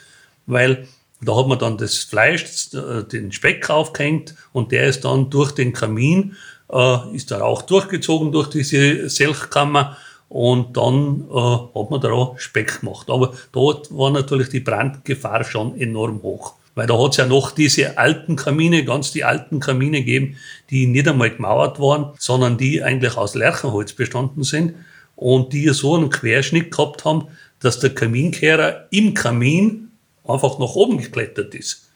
Weil 0.47 0.89
da 1.23 1.37
hat 1.37 1.47
man 1.47 1.59
dann 1.59 1.77
das 1.77 1.99
Fleisch, 1.99 2.71
den 3.13 3.31
Speck 3.33 3.69
aufgehängt 3.69 4.35
und 4.53 4.73
der 4.73 4.87
ist 4.87 5.05
dann 5.05 5.31
durch 5.31 5.53
den 5.53 5.73
Kamin 5.73 6.35
äh, 6.73 7.15
ist 7.15 7.31
der 7.31 7.39
Rauch 7.39 7.63
durchgezogen 7.63 8.33
durch 8.33 8.49
diese 8.49 9.09
Selchkammer 9.09 9.97
und 10.29 10.77
dann 10.77 11.25
äh, 11.29 11.35
hat 11.35 11.91
man 11.91 12.01
da 12.01 12.13
auch 12.13 12.39
Speck 12.39 12.81
gemacht. 12.81 13.11
Aber 13.11 13.35
dort 13.53 13.97
war 13.97 14.11
natürlich 14.11 14.49
die 14.49 14.61
Brandgefahr 14.61 15.45
schon 15.45 15.79
enorm 15.79 16.23
hoch. 16.23 16.55
Weil 16.77 16.87
da 16.87 16.97
hat 17.03 17.11
es 17.11 17.17
ja 17.17 17.27
noch 17.27 17.51
diese 17.51 17.99
alten 17.99 18.37
Kamine, 18.37 18.85
ganz 18.85 19.11
die 19.11 19.25
alten 19.25 19.59
Kamine 19.59 19.99
gegeben, 19.99 20.37
die 20.71 20.87
nicht 20.87 21.09
einmal 21.09 21.31
gemauert 21.31 21.81
waren, 21.81 22.13
sondern 22.19 22.59
die 22.59 22.83
eigentlich 22.83 23.17
aus 23.17 23.35
Lärchenholz 23.35 23.93
bestanden 23.93 24.45
sind 24.45 24.77
und 25.17 25.53
die 25.53 25.69
so 25.71 25.97
einen 25.97 26.11
Querschnitt 26.11 26.71
gehabt 26.71 27.05
haben, 27.05 27.27
dass 27.59 27.81
der 27.81 27.91
Kaminkehrer 27.91 28.87
im 28.91 29.15
Kamin 29.15 29.90
einfach 30.25 30.59
nach 30.59 30.75
oben 30.75 30.99
geklettert 30.99 31.55
ist 31.55 31.91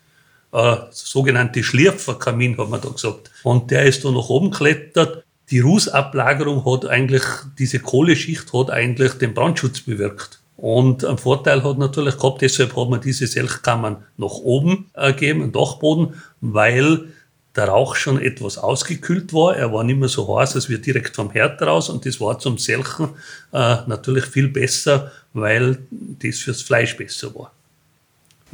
äh, 0.54 0.76
sogenannte 0.90 1.62
Schlierferkamin, 1.62 2.56
hat 2.56 2.70
man 2.70 2.80
da 2.80 2.88
gesagt. 2.88 3.30
Und 3.42 3.70
der 3.70 3.84
ist 3.84 4.04
da 4.04 4.10
nach 4.10 4.28
oben 4.28 4.50
geklettert. 4.50 5.24
Die 5.50 5.60
Rußablagerung 5.60 6.64
hat 6.64 6.86
eigentlich, 6.86 7.24
diese 7.58 7.80
Kohleschicht 7.80 8.52
hat 8.52 8.70
eigentlich 8.70 9.14
den 9.14 9.34
Brandschutz 9.34 9.80
bewirkt. 9.80 10.40
Und 10.56 11.04
ein 11.04 11.18
Vorteil 11.18 11.62
hat 11.64 11.78
natürlich 11.78 12.16
gehabt, 12.16 12.40
deshalb 12.40 12.76
hat 12.76 12.88
man 12.88 13.00
diese 13.00 13.26
Selchkammern 13.26 14.04
nach 14.16 14.30
oben 14.30 14.90
äh, 14.94 15.12
gegeben, 15.12 15.42
im 15.42 15.52
Dachboden, 15.52 16.14
weil 16.40 17.08
der 17.56 17.68
Rauch 17.68 17.96
schon 17.96 18.20
etwas 18.20 18.56
ausgekühlt 18.56 19.32
war. 19.32 19.56
Er 19.56 19.72
war 19.72 19.84
nicht 19.84 19.98
mehr 19.98 20.08
so 20.08 20.38
heiß, 20.38 20.54
als 20.54 20.68
wir 20.68 20.78
direkt 20.78 21.16
vom 21.16 21.30
Herd 21.30 21.60
raus. 21.62 21.88
Und 21.88 22.06
das 22.06 22.20
war 22.20 22.38
zum 22.38 22.58
Selchen 22.58 23.10
äh, 23.52 23.76
natürlich 23.86 24.26
viel 24.26 24.48
besser, 24.48 25.12
weil 25.32 25.78
das 25.90 26.38
fürs 26.38 26.62
Fleisch 26.62 26.96
besser 26.96 27.34
war. 27.34 27.52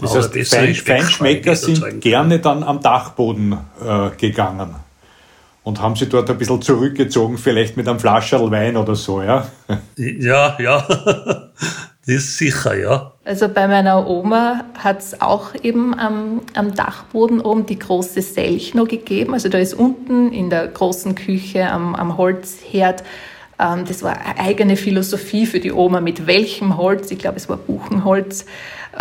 Das 0.01 0.15
heißt, 0.15 0.35
Fein, 0.49 0.75
Feinschmecker 0.75 1.57
sind 1.57 2.01
gerne 2.01 2.39
dann 2.39 2.63
am 2.63 2.81
Dachboden 2.81 3.57
äh, 3.85 4.11
gegangen 4.17 4.75
und 5.63 5.81
haben 5.81 5.97
sich 5.97 6.09
dort 6.09 6.31
ein 6.31 6.39
bisschen 6.39 6.63
zurückgezogen, 6.63 7.39
vielleicht 7.39 7.77
mit 7.77 7.87
einem 7.89 8.01
Flascherl 8.01 8.51
Wein 8.51 8.77
oder 8.77 8.95
so, 8.95 9.23
ja? 9.23 9.47
Ja, 9.97 10.57
ja, 10.59 10.87
das 10.87 11.51
ist 12.07 12.39
sicher, 12.39 12.77
ja. 12.77 13.13
Also 13.25 13.49
bei 13.49 13.69
meiner 13.69 14.09
Oma 14.09 14.65
hat 14.79 15.01
es 15.01 15.21
auch 15.21 15.55
eben 15.63 15.99
am, 15.99 16.41
am, 16.55 16.75
Dachboden 16.75 17.41
oben 17.41 17.67
die 17.67 17.79
große 17.79 18.23
Selch 18.23 18.75
noch 18.75 18.89
gegeben. 18.89 19.35
Also 19.35 19.49
da 19.49 19.59
ist 19.59 19.75
unten 19.75 20.33
in 20.33 20.51
der 20.51 20.67
großen 20.69 21.15
Küche 21.15 21.71
am, 21.71 21.95
am 21.95 22.17
Holzherd 22.17 23.05
ähm, 23.61 23.85
das 23.87 24.03
war 24.03 24.19
eine 24.19 24.39
eigene 24.39 24.77
Philosophie 24.77 25.47
für 25.47 25.61
die 25.61 25.73
Oma, 25.73 26.01
mit 26.01 26.27
welchem 26.27 26.77
Holz, 26.77 27.11
ich 27.11 27.19
glaube 27.19 27.37
es 27.37 27.49
war 27.49 27.59
Buchenholz, 27.59 28.47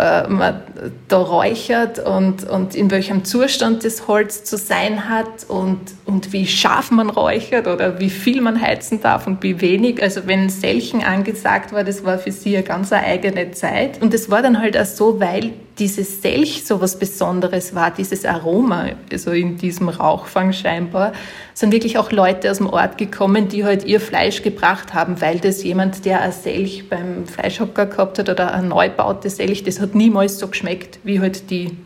äh, 0.00 0.28
man 0.28 0.62
da 1.08 1.18
räuchert 1.18 1.98
und, 1.98 2.48
und 2.48 2.74
in 2.74 2.90
welchem 2.90 3.24
Zustand 3.24 3.84
das 3.84 4.08
Holz 4.08 4.44
zu 4.44 4.56
sein 4.56 5.10
hat 5.10 5.44
und, 5.48 5.78
und 6.06 6.32
wie 6.32 6.46
scharf 6.46 6.90
man 6.90 7.10
räuchert 7.10 7.66
oder 7.66 8.00
wie 8.00 8.08
viel 8.08 8.40
man 8.40 8.60
heizen 8.60 9.02
darf 9.02 9.26
und 9.26 9.42
wie 9.42 9.60
wenig. 9.60 10.02
Also 10.02 10.22
wenn 10.26 10.48
Selchen 10.48 11.02
angesagt 11.02 11.72
war, 11.72 11.84
das 11.84 12.02
war 12.02 12.18
für 12.18 12.32
sie 12.32 12.56
eine 12.56 12.64
ganz 12.64 12.92
eigene 12.92 13.50
Zeit. 13.50 14.00
Und 14.00 14.14
das 14.14 14.30
war 14.30 14.40
dann 14.40 14.58
halt 14.58 14.76
auch 14.78 14.86
so, 14.86 15.20
weil 15.20 15.52
dieses 15.80 16.20
Selch 16.20 16.64
so 16.64 16.80
was 16.80 16.98
Besonderes 16.98 17.74
war, 17.74 17.90
dieses 17.90 18.24
Aroma, 18.26 18.90
also 19.10 19.32
in 19.32 19.56
diesem 19.56 19.88
Rauchfang 19.88 20.52
scheinbar, 20.52 21.12
sind 21.54 21.72
wirklich 21.72 21.96
auch 21.96 22.12
Leute 22.12 22.50
aus 22.50 22.58
dem 22.58 22.66
Ort 22.68 22.98
gekommen, 22.98 23.48
die 23.48 23.64
halt 23.64 23.84
ihr 23.84 24.00
Fleisch 24.00 24.42
gebracht 24.42 24.92
haben, 24.92 25.20
weil 25.22 25.40
das 25.40 25.64
jemand, 25.64 26.04
der 26.04 26.20
ein 26.20 26.32
Selch 26.32 26.88
beim 26.88 27.26
Fleischhocker 27.26 27.86
gehabt 27.86 28.18
hat 28.18 28.28
oder 28.28 28.52
ein 28.52 28.68
neu 28.68 28.90
bautes 28.90 29.36
Selch, 29.36 29.64
das 29.64 29.80
hat 29.80 29.94
niemals 29.94 30.38
so 30.38 30.48
geschmeckt 30.48 31.00
wie 31.02 31.18
halt 31.18 31.50
die 31.50 31.76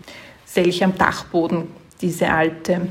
Selch 0.45 0.83
am 0.83 0.99
Dachboden, 0.99 1.69
diese 2.01 2.31
alte. 2.31 2.89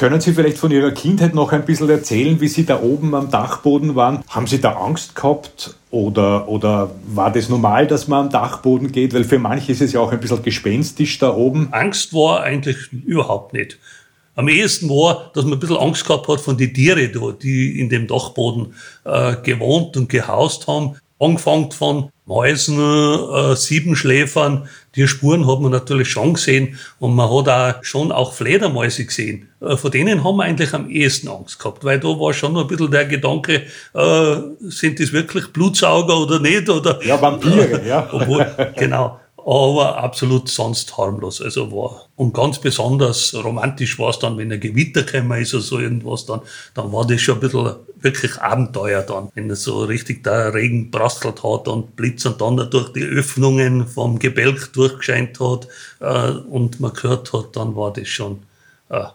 Können 0.00 0.22
Sie 0.22 0.32
vielleicht 0.32 0.56
von 0.56 0.70
Ihrer 0.70 0.92
Kindheit 0.92 1.34
noch 1.34 1.52
ein 1.52 1.66
bisschen 1.66 1.90
erzählen, 1.90 2.40
wie 2.40 2.48
Sie 2.48 2.64
da 2.64 2.80
oben 2.80 3.14
am 3.14 3.30
Dachboden 3.30 3.96
waren? 3.96 4.24
Haben 4.30 4.46
Sie 4.46 4.58
da 4.58 4.72
Angst 4.72 5.14
gehabt 5.14 5.74
oder, 5.90 6.48
oder 6.48 6.92
war 7.06 7.30
das 7.30 7.50
normal, 7.50 7.86
dass 7.86 8.08
man 8.08 8.24
am 8.24 8.30
Dachboden 8.30 8.92
geht? 8.92 9.12
Weil 9.12 9.24
für 9.24 9.38
manche 9.38 9.72
ist 9.72 9.82
es 9.82 9.92
ja 9.92 10.00
auch 10.00 10.10
ein 10.10 10.18
bisschen 10.18 10.42
gespenstisch 10.42 11.18
da 11.18 11.34
oben. 11.34 11.68
Angst 11.72 12.14
war 12.14 12.42
eigentlich 12.42 12.90
überhaupt 12.90 13.52
nicht. 13.52 13.78
Am 14.36 14.48
ehesten 14.48 14.88
war, 14.88 15.32
dass 15.34 15.44
man 15.44 15.52
ein 15.52 15.60
bisschen 15.60 15.76
Angst 15.76 16.06
gehabt 16.06 16.28
hat 16.28 16.40
von 16.40 16.56
den 16.56 16.72
Tieren, 16.72 17.38
die 17.42 17.78
in 17.78 17.90
dem 17.90 18.06
Dachboden 18.06 18.72
äh, 19.04 19.36
gewohnt 19.42 19.98
und 19.98 20.08
gehaust 20.08 20.66
haben. 20.66 20.96
Angefangen 21.20 21.70
von 21.70 22.10
Mäusen, 22.24 22.78
äh, 22.78 23.54
Siebenschläfern, 23.54 24.68
die 24.94 25.06
Spuren 25.06 25.46
hat 25.46 25.60
man 25.60 25.70
natürlich 25.70 26.08
schon 26.08 26.34
gesehen 26.34 26.78
und 26.98 27.14
man 27.14 27.28
hat 27.28 27.48
auch 27.48 27.84
schon 27.84 28.10
auch 28.10 28.32
Fledermäuse 28.32 29.04
gesehen. 29.04 29.48
Äh, 29.60 29.76
von 29.76 29.90
denen 29.90 30.24
haben 30.24 30.36
wir 30.36 30.44
eigentlich 30.44 30.72
am 30.72 30.88
ehesten 30.88 31.28
Angst 31.28 31.58
gehabt, 31.58 31.84
weil 31.84 32.00
da 32.00 32.08
war 32.08 32.32
schon 32.32 32.54
noch 32.54 32.62
ein 32.62 32.68
bisschen 32.68 32.90
der 32.90 33.04
Gedanke, 33.04 33.64
äh, 33.94 34.36
sind 34.60 34.98
das 34.98 35.12
wirklich 35.12 35.48
Blutsauger 35.52 36.18
oder 36.18 36.40
nicht? 36.40 36.68
Oder, 36.70 37.04
ja, 37.04 37.20
Vampire, 37.20 37.82
ja. 37.86 38.08
Obwohl, 38.10 38.72
genau 38.76 39.20
aber 39.46 39.98
absolut 39.98 40.48
sonst 40.48 40.96
harmlos. 40.96 41.40
Also 41.40 41.70
war, 41.72 42.06
und 42.16 42.34
ganz 42.34 42.58
besonders 42.58 43.34
romantisch 43.34 43.98
war 43.98 44.10
es 44.10 44.18
dann, 44.18 44.36
wenn 44.38 44.52
ein 44.52 44.60
Gewitter 44.60 45.02
gekommen 45.02 45.40
ist 45.40 45.54
oder 45.54 45.62
so 45.62 45.78
irgendwas, 45.78 46.26
dann, 46.26 46.40
dann 46.74 46.92
war 46.92 47.06
das 47.06 47.20
schon 47.20 47.36
ein 47.36 47.40
bisschen 47.40 47.76
wirklich 48.00 48.40
Abenteuer 48.40 49.02
dann. 49.02 49.28
Wenn 49.34 49.50
es 49.50 49.64
so 49.64 49.84
richtig 49.84 50.24
der 50.24 50.54
Regen 50.54 50.90
prasselt 50.90 51.42
hat 51.42 51.68
und 51.68 51.96
Blitz 51.96 52.24
und 52.26 52.40
dann 52.40 52.56
durch 52.70 52.92
die 52.92 53.04
Öffnungen 53.04 53.86
vom 53.86 54.18
Gebälk 54.18 54.72
durchgescheint 54.72 55.38
hat 55.40 55.68
äh, 56.00 56.30
und 56.30 56.80
man 56.80 56.92
gehört 56.92 57.32
hat, 57.32 57.56
dann 57.56 57.76
war 57.76 57.92
das 57.92 58.08
schon 58.08 58.42
eine 58.88 59.12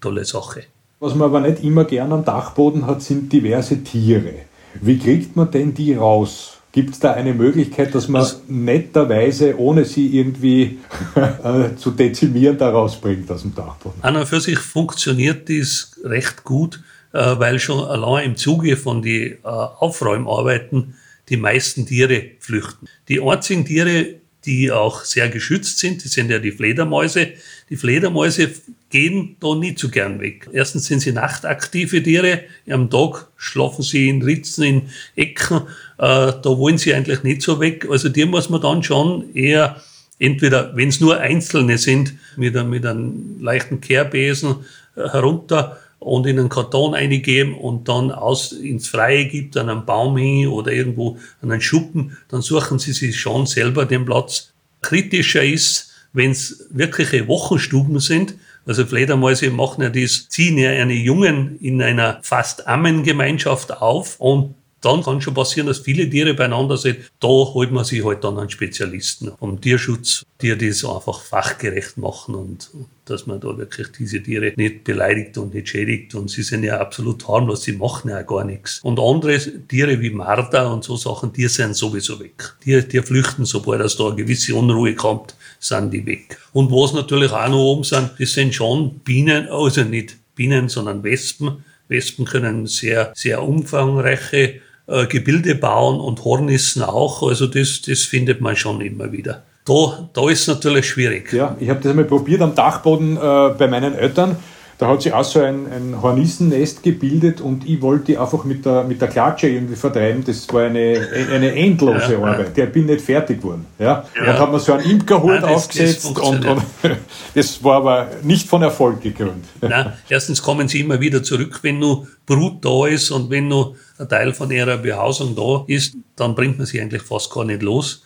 tolle 0.00 0.24
Sache. 0.24 0.64
Was 1.00 1.14
man 1.14 1.28
aber 1.28 1.40
nicht 1.40 1.62
immer 1.64 1.84
gern 1.84 2.12
am 2.12 2.24
Dachboden 2.24 2.86
hat, 2.86 3.02
sind 3.02 3.32
diverse 3.32 3.82
Tiere. 3.82 4.34
Wie 4.80 4.98
kriegt 4.98 5.34
man 5.34 5.50
denn 5.50 5.74
die 5.74 5.94
raus? 5.94 6.59
Gibt 6.72 6.94
es 6.94 7.00
da 7.00 7.12
eine 7.14 7.34
Möglichkeit, 7.34 7.94
dass 7.94 8.06
man 8.08 8.22
also, 8.22 8.42
netterweise, 8.46 9.58
ohne 9.58 9.84
sie 9.84 10.16
irgendwie 10.16 10.78
äh, 11.16 11.74
zu 11.76 11.90
dezimieren, 11.90 12.58
da 12.58 12.70
rausbringt 12.70 13.30
aus 13.30 13.42
dem 13.42 13.54
Dachboden? 13.54 14.02
An 14.02 14.16
und 14.16 14.26
für 14.26 14.40
sich 14.40 14.58
funktioniert 14.58 15.48
dies 15.48 16.00
recht 16.04 16.44
gut, 16.44 16.80
äh, 17.12 17.18
weil 17.18 17.58
schon 17.58 17.84
allein 17.84 18.30
im 18.30 18.36
Zuge 18.36 18.76
von 18.76 19.02
den 19.02 19.32
äh, 19.32 19.38
Aufräumarbeiten 19.44 20.94
die 21.28 21.36
meisten 21.36 21.86
Tiere 21.86 22.22
flüchten. 22.38 22.88
Die 23.08 23.20
einzigen 23.20 23.64
Tiere, 23.64 24.20
die 24.44 24.70
auch 24.70 25.04
sehr 25.04 25.28
geschützt 25.28 25.78
sind. 25.78 26.04
Das 26.04 26.12
sind 26.12 26.30
ja 26.30 26.38
die 26.38 26.52
Fledermäuse. 26.52 27.28
Die 27.68 27.76
Fledermäuse 27.76 28.50
gehen 28.88 29.36
da 29.38 29.54
nicht 29.54 29.78
so 29.78 29.88
gern 29.88 30.20
weg. 30.20 30.48
Erstens 30.52 30.86
sind 30.86 31.00
sie 31.00 31.12
nachtaktive 31.12 32.02
Tiere. 32.02 32.44
Am 32.68 32.90
Tag 32.90 33.28
schlafen 33.36 33.82
sie 33.82 34.08
in 34.08 34.22
Ritzen, 34.22 34.64
in 34.64 34.82
Ecken. 35.14 35.62
Äh, 36.00 36.32
da 36.42 36.56
wollen 36.56 36.78
sie 36.78 36.94
eigentlich 36.94 37.22
nicht 37.24 37.42
so 37.42 37.60
weg. 37.60 37.86
Also 37.90 38.08
die 38.08 38.24
muss 38.24 38.48
man 38.48 38.62
dann 38.62 38.82
schon 38.82 39.34
eher 39.34 39.82
entweder, 40.18 40.74
wenn 40.74 40.88
es 40.88 40.98
nur 40.98 41.20
Einzelne 41.20 41.76
sind, 41.76 42.14
mit, 42.36 42.56
einem, 42.56 42.70
mit 42.70 42.86
einem 42.86 43.38
leichten 43.38 43.82
Kehrbesen 43.82 44.56
äh, 44.96 45.08
herunter 45.10 45.78
und 45.98 46.26
in 46.26 46.38
einen 46.38 46.48
Karton 46.48 46.94
eingeben 46.94 47.54
und 47.54 47.86
dann 47.86 48.10
aus 48.10 48.52
ins 48.52 48.88
Freie 48.88 49.26
gibt, 49.26 49.58
an 49.58 49.68
einem 49.68 49.84
Baum 49.84 50.16
hin 50.16 50.48
oder 50.48 50.72
irgendwo 50.72 51.18
an 51.42 51.52
einen 51.52 51.60
Schuppen, 51.60 52.16
dann 52.30 52.40
suchen 52.40 52.78
sie 52.78 52.92
sich 52.92 53.20
schon 53.20 53.44
selber 53.44 53.84
den 53.84 54.06
Platz. 54.06 54.54
Kritischer 54.80 55.44
ist, 55.44 55.90
wenn 56.14 56.30
es 56.30 56.66
wirkliche 56.70 57.28
Wochenstuben 57.28 58.00
sind, 58.00 58.36
also 58.64 58.86
Fledermäuse 58.86 59.50
machen 59.50 59.82
ja 59.82 59.90
das, 59.90 60.28
ziehen 60.30 60.56
ja 60.56 60.70
eine 60.70 60.94
Jungen 60.94 61.58
in 61.60 61.82
einer 61.82 62.20
fast 62.22 62.66
Ammengemeinschaft 62.66 63.82
auf 63.82 64.18
und 64.18 64.54
dann 64.80 65.02
kann 65.02 65.20
schon 65.20 65.34
passieren, 65.34 65.66
dass 65.66 65.80
viele 65.80 66.08
Tiere 66.08 66.34
beieinander 66.34 66.76
sind. 66.76 66.98
Da 67.20 67.28
holt 67.28 67.70
man 67.70 67.84
sich 67.84 68.04
halt 68.04 68.24
dann 68.24 68.38
einen 68.38 68.48
Spezialisten 68.48 69.32
vom 69.38 69.60
Tierschutz, 69.60 70.24
die 70.40 70.56
das 70.56 70.84
einfach 70.84 71.20
fachgerecht 71.20 71.98
machen 71.98 72.34
und, 72.34 72.70
dass 73.04 73.26
man 73.26 73.40
da 73.40 73.58
wirklich 73.58 73.88
diese 73.98 74.22
Tiere 74.22 74.52
nicht 74.56 74.84
beleidigt 74.84 75.36
und 75.36 75.52
nicht 75.52 75.68
schädigt. 75.68 76.14
Und 76.14 76.30
sie 76.30 76.42
sind 76.42 76.62
ja 76.62 76.80
absolut 76.80 77.26
harmlos, 77.28 77.62
sie 77.62 77.72
machen 77.72 78.08
ja 78.08 78.22
gar 78.22 78.44
nichts. 78.44 78.80
Und 78.82 78.98
andere 78.98 79.38
Tiere 79.68 80.00
wie 80.00 80.10
Marder 80.10 80.72
und 80.72 80.84
so 80.84 80.96
Sachen, 80.96 81.32
die 81.32 81.48
sind 81.48 81.74
sowieso 81.74 82.18
weg. 82.20 82.54
Die, 82.64 82.86
die 82.86 83.02
flüchten, 83.02 83.44
sobald 83.44 83.82
es 83.82 83.96
da 83.96 84.06
eine 84.06 84.16
gewisse 84.16 84.54
Unruhe 84.54 84.94
kommt, 84.94 85.34
sind 85.58 85.92
die 85.92 86.06
weg. 86.06 86.38
Und 86.52 86.70
was 86.70 86.94
natürlich 86.94 87.32
auch 87.32 87.48
noch 87.48 87.58
oben 87.58 87.84
sind, 87.84 88.12
das 88.18 88.32
sind 88.32 88.54
schon 88.54 89.00
Bienen, 89.00 89.48
also 89.48 89.84
nicht 89.84 90.16
Bienen, 90.34 90.68
sondern 90.68 91.02
Wespen. 91.02 91.64
Wespen 91.88 92.24
können 92.24 92.66
sehr, 92.66 93.12
sehr 93.14 93.42
umfangreiche 93.42 94.60
äh, 94.90 95.06
Gebilde 95.06 95.54
bauen 95.54 96.00
und 96.00 96.24
Hornissen 96.24 96.82
auch. 96.82 97.22
Also 97.22 97.46
das, 97.46 97.82
das 97.82 98.02
findet 98.02 98.40
man 98.40 98.56
schon 98.56 98.80
immer 98.80 99.12
wieder. 99.12 99.44
Da, 99.64 100.08
da 100.12 100.28
ist 100.28 100.40
es 100.40 100.46
natürlich 100.48 100.88
schwierig. 100.88 101.32
Ja, 101.32 101.56
ich 101.60 101.68
habe 101.68 101.80
das 101.80 101.90
einmal 101.90 102.06
probiert 102.06 102.40
am 102.40 102.54
Dachboden 102.54 103.16
äh, 103.16 103.20
bei 103.56 103.68
meinen 103.68 103.94
Eltern. 103.94 104.36
Da 104.78 104.88
hat 104.88 105.02
sich 105.02 105.12
auch 105.12 105.24
so 105.24 105.40
ein, 105.40 105.66
ein 105.70 106.00
Hornissennest 106.00 106.82
gebildet 106.82 107.42
und 107.42 107.68
ich 107.68 107.82
wollte 107.82 108.06
die 108.06 108.18
einfach 108.18 108.44
mit 108.44 108.64
der, 108.64 108.82
mit 108.84 108.98
der 108.98 109.08
Klatsche 109.08 109.48
irgendwie 109.48 109.76
vertreiben. 109.76 110.24
Das 110.24 110.50
war 110.54 110.62
eine, 110.62 111.06
eine 111.30 111.54
endlose 111.54 112.12
ja, 112.12 112.18
Arbeit. 112.18 112.56
Ja. 112.56 112.64
Ich 112.64 112.72
bin 112.72 112.86
nicht 112.86 113.02
fertig 113.02 113.42
geworden. 113.42 113.66
Ja? 113.78 114.06
ja. 114.16 114.32
Und 114.32 114.38
habe 114.38 114.52
mir 114.52 114.58
so 114.58 114.72
einen 114.72 114.90
Imkerhut 114.90 115.44
aufgesetzt 115.44 116.10
das 116.16 116.26
und, 116.26 116.46
und 116.46 116.62
das 117.34 117.62
war 117.62 117.76
aber 117.76 118.08
nicht 118.22 118.48
von 118.48 118.62
Erfolg 118.62 119.02
gekrönt. 119.02 119.44
Nein, 119.60 119.92
erstens 120.08 120.40
kommen 120.40 120.66
sie 120.66 120.80
immer 120.80 120.98
wieder 120.98 121.22
zurück, 121.22 121.58
wenn 121.60 121.78
nur 121.78 122.08
Brut 122.24 122.64
da 122.64 122.86
ist 122.86 123.10
und 123.10 123.28
wenn 123.28 123.48
nur 123.48 123.76
ein 124.00 124.08
Teil 124.08 124.32
von 124.32 124.50
ihrer 124.50 124.78
Behausung 124.78 125.36
da 125.36 125.64
ist, 125.66 125.94
dann 126.16 126.34
bringt 126.34 126.58
man 126.58 126.66
sie 126.66 126.80
eigentlich 126.80 127.02
fast 127.02 127.30
gar 127.30 127.44
nicht 127.44 127.62
los. 127.62 128.02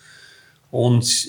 Und 0.70 1.28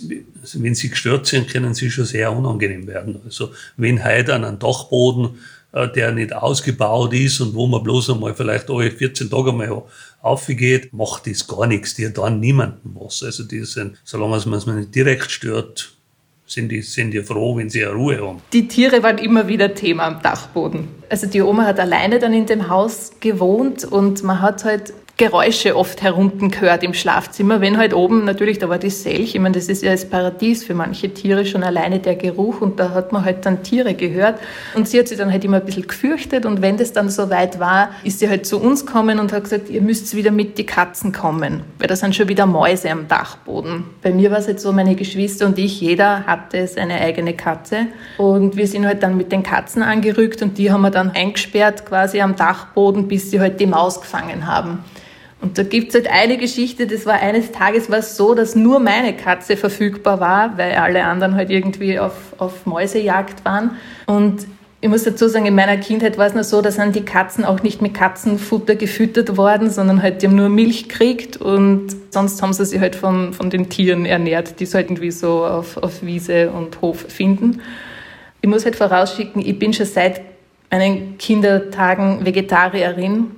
wenn 0.53 0.73
sie 0.73 0.89
gestört 0.89 1.27
sind, 1.27 1.47
können 1.47 1.75
sie 1.75 1.91
schon 1.91 2.05
sehr 2.05 2.31
unangenehm 2.35 2.87
werden. 2.87 3.21
Also 3.25 3.51
wenn 3.77 4.03
heute 4.03 4.33
an 4.33 4.43
einem 4.43 4.57
Dachboden, 4.57 5.37
äh, 5.71 5.87
der 5.89 6.11
nicht 6.13 6.33
ausgebaut 6.33 7.13
ist 7.13 7.41
und 7.41 7.53
wo 7.53 7.67
man 7.67 7.83
bloß 7.83 8.09
einmal 8.09 8.33
vielleicht 8.33 8.71
alle 8.71 8.89
14 8.89 9.29
Tage 9.29 9.51
mal 9.51 9.83
aufgeht, 10.21 10.91
macht 10.93 11.27
das 11.27 11.45
gar 11.45 11.67
nichts. 11.67 11.93
Die 11.93 12.11
dann 12.11 12.39
niemanden 12.39 12.95
was. 12.95 13.21
Also 13.21 13.43
die 13.43 13.63
sind, 13.65 13.97
solange 14.03 14.41
man 14.47 14.57
es 14.57 14.65
nicht 14.65 14.95
direkt 14.95 15.29
stört, 15.29 15.94
sind 16.45 16.69
die, 16.69 16.81
sind 16.81 17.11
die 17.11 17.21
froh, 17.21 17.57
wenn 17.57 17.69
sie 17.69 17.83
eine 17.85 17.95
Ruhe 17.95 18.21
haben. 18.21 18.41
Die 18.53 18.67
Tiere 18.67 19.01
waren 19.03 19.17
immer 19.17 19.47
wieder 19.47 19.73
Thema 19.73 20.03
am 20.05 20.21
Dachboden. 20.21 20.87
Also 21.09 21.27
die 21.27 21.41
Oma 21.41 21.65
hat 21.65 21.79
alleine 21.79 22.19
dann 22.19 22.33
in 22.33 22.45
dem 22.45 22.69
Haus 22.69 23.13
gewohnt 23.19 23.83
und 23.83 24.23
man 24.23 24.41
hat 24.41 24.63
halt 24.63 24.93
Geräusche 25.17 25.77
oft 25.77 26.01
herunten 26.01 26.51
gehört 26.51 26.83
im 26.83 26.93
Schlafzimmer, 26.93 27.61
wenn 27.61 27.77
halt 27.77 27.93
oben 27.93 28.25
natürlich, 28.25 28.59
da 28.59 28.67
war 28.67 28.79
die 28.79 28.89
Selch, 28.89 29.33
ich 29.33 29.39
meine, 29.39 29.55
das 29.55 29.69
ist 29.69 29.81
ja 29.81 29.93
das 29.93 30.03
Paradies 30.03 30.65
für 30.65 30.73
manche 30.73 31.13
Tiere, 31.13 31.45
schon 31.45 31.63
alleine 31.63 31.99
der 31.99 32.15
Geruch 32.15 32.59
und 32.59 32.81
da 32.81 32.89
hat 32.89 33.13
man 33.13 33.23
halt 33.23 33.45
dann 33.45 33.63
Tiere 33.63 33.93
gehört 33.93 34.41
und 34.73 34.89
sie 34.89 34.99
hat 34.99 35.07
sich 35.07 35.17
dann 35.17 35.31
halt 35.31 35.45
immer 35.45 35.61
ein 35.61 35.65
bisschen 35.65 35.87
gefürchtet 35.87 36.45
und 36.45 36.61
wenn 36.61 36.75
das 36.75 36.91
dann 36.91 37.07
so 37.07 37.29
weit 37.29 37.61
war, 37.61 37.91
ist 38.03 38.19
sie 38.19 38.27
halt 38.27 38.45
zu 38.45 38.59
uns 38.59 38.85
gekommen 38.85 39.19
und 39.19 39.31
hat 39.31 39.45
gesagt, 39.45 39.69
ihr 39.69 39.81
müsst 39.81 40.13
wieder 40.17 40.31
mit 40.31 40.57
die 40.57 40.65
Katzen 40.65 41.13
kommen, 41.13 41.63
weil 41.79 41.87
da 41.87 41.95
sind 41.95 42.13
schon 42.13 42.27
wieder 42.27 42.45
Mäuse 42.45 42.91
am 42.91 43.07
Dachboden. 43.07 43.85
Bei 44.01 44.11
mir 44.11 44.31
war 44.31 44.39
es 44.39 44.47
jetzt 44.47 44.63
so, 44.63 44.73
meine 44.73 44.95
Geschwister 44.95 45.45
und 45.45 45.57
ich, 45.57 45.79
jeder 45.79 46.25
hatte 46.25 46.67
seine 46.67 46.95
eigene 46.99 47.33
Katze 47.35 47.87
und 48.17 48.57
wir 48.57 48.67
sind 48.67 48.85
halt 48.85 49.01
dann 49.01 49.15
mit 49.15 49.31
den 49.31 49.43
Katzen 49.43 49.81
angerückt 49.81 50.41
und 50.41 50.57
die 50.57 50.73
haben 50.73 50.81
wir 50.81 50.91
dann 50.91 51.11
eingesperrt 51.11 51.85
quasi 51.85 52.19
am 52.19 52.35
Dachboden, 52.35 53.07
bis 53.07 53.31
sie 53.31 53.39
halt 53.39 53.61
die 53.61 53.65
Maus 53.65 54.01
gefangen 54.01 54.45
haben. 54.45 54.79
Und 55.41 55.57
da 55.57 55.63
gibt 55.63 55.89
es 55.89 55.95
halt 55.95 56.07
eine 56.07 56.37
Geschichte, 56.37 56.87
das 56.87 57.05
war 57.05 57.15
eines 57.15 57.51
Tages 57.51 57.89
war 57.91 58.01
so, 58.01 58.33
dass 58.33 58.55
nur 58.55 58.79
meine 58.79 59.13
Katze 59.13 59.57
verfügbar 59.57 60.19
war, 60.19 60.57
weil 60.57 60.73
alle 60.75 61.03
anderen 61.03 61.35
halt 61.35 61.49
irgendwie 61.49 61.99
auf, 61.99 62.13
auf 62.37 62.65
Mäusejagd 62.65 63.43
waren. 63.45 63.71
Und 64.07 64.47
ich 64.81 64.89
muss 64.89 65.03
dazu 65.03 65.27
sagen, 65.27 65.45
in 65.45 65.55
meiner 65.55 65.77
Kindheit 65.77 66.17
war 66.17 66.27
es 66.27 66.35
noch 66.35 66.43
so, 66.43 66.61
da 66.61 66.71
sind 66.71 66.95
die 66.95 67.03
Katzen 67.03 67.43
auch 67.43 67.63
nicht 67.63 67.81
mit 67.81 67.93
Katzenfutter 67.93 68.75
gefüttert 68.75 69.35
worden, 69.35 69.69
sondern 69.69 70.01
halt, 70.01 70.21
die 70.21 70.27
haben 70.27 70.35
nur 70.35 70.49
Milch 70.49 70.87
gekriegt 70.87 71.37
und 71.37 71.95
sonst 72.11 72.41
haben 72.41 72.53
sie 72.53 72.65
sich 72.65 72.79
halt 72.79 72.95
von, 72.95 73.33
von 73.33 73.49
den 73.49 73.69
Tieren 73.69 74.05
ernährt, 74.05 74.59
die 74.59 74.65
sie 74.65 74.75
halt 74.75 74.87
irgendwie 74.87 75.11
so 75.11 75.45
auf, 75.45 75.77
auf 75.77 76.03
Wiese 76.03 76.51
und 76.51 76.81
Hof 76.81 77.05
finden. 77.09 77.61
Ich 78.41 78.49
muss 78.49 78.63
halt 78.63 78.75
vorausschicken, 78.75 79.45
ich 79.45 79.57
bin 79.57 79.73
schon 79.73 79.87
seit 79.87 80.21
meinen 80.69 81.17
Kindertagen 81.17 82.25
Vegetarierin 82.25 83.31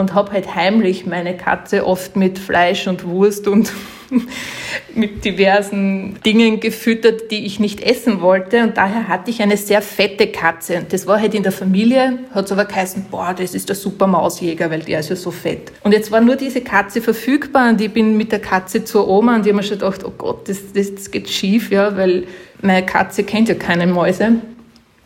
und 0.00 0.14
habe 0.14 0.30
halt 0.30 0.54
heimlich 0.54 1.06
meine 1.06 1.36
Katze 1.36 1.84
oft 1.84 2.14
mit 2.14 2.38
Fleisch 2.38 2.86
und 2.86 3.04
Wurst 3.04 3.48
und 3.48 3.72
mit 4.94 5.24
diversen 5.24 6.20
Dingen 6.24 6.60
gefüttert, 6.60 7.32
die 7.32 7.44
ich 7.44 7.58
nicht 7.58 7.80
essen 7.80 8.20
wollte. 8.20 8.62
Und 8.62 8.76
daher 8.76 9.08
hatte 9.08 9.32
ich 9.32 9.42
eine 9.42 9.56
sehr 9.56 9.82
fette 9.82 10.28
Katze. 10.28 10.76
Und 10.76 10.92
das 10.92 11.08
war 11.08 11.20
halt 11.20 11.34
in 11.34 11.42
der 11.42 11.50
Familie, 11.50 12.20
hat 12.32 12.44
es 12.44 12.52
aber 12.52 12.64
geheißen, 12.64 13.06
boah, 13.10 13.34
das 13.36 13.56
ist 13.56 13.68
der 13.68 13.74
super 13.74 14.06
Mausjäger, 14.06 14.70
weil 14.70 14.82
der 14.82 15.00
ist 15.00 15.10
ja 15.10 15.16
so 15.16 15.32
fett. 15.32 15.72
Und 15.82 15.90
jetzt 15.90 16.12
war 16.12 16.20
nur 16.20 16.36
diese 16.36 16.60
Katze 16.60 17.02
verfügbar 17.02 17.70
und 17.70 17.80
ich 17.80 17.92
bin 17.92 18.16
mit 18.16 18.30
der 18.30 18.40
Katze 18.40 18.84
zur 18.84 19.08
Oma 19.08 19.34
und 19.34 19.46
die 19.46 19.50
haben 19.50 19.56
mir 19.56 19.64
schon 19.64 19.80
gedacht, 19.80 20.04
oh 20.04 20.12
Gott, 20.16 20.48
das, 20.48 20.58
das, 20.72 20.94
das 20.94 21.10
geht 21.10 21.28
schief, 21.28 21.72
ja, 21.72 21.96
weil 21.96 22.28
meine 22.62 22.86
Katze 22.86 23.24
kennt 23.24 23.48
ja 23.48 23.56
keine 23.56 23.88
Mäuse. 23.88 24.36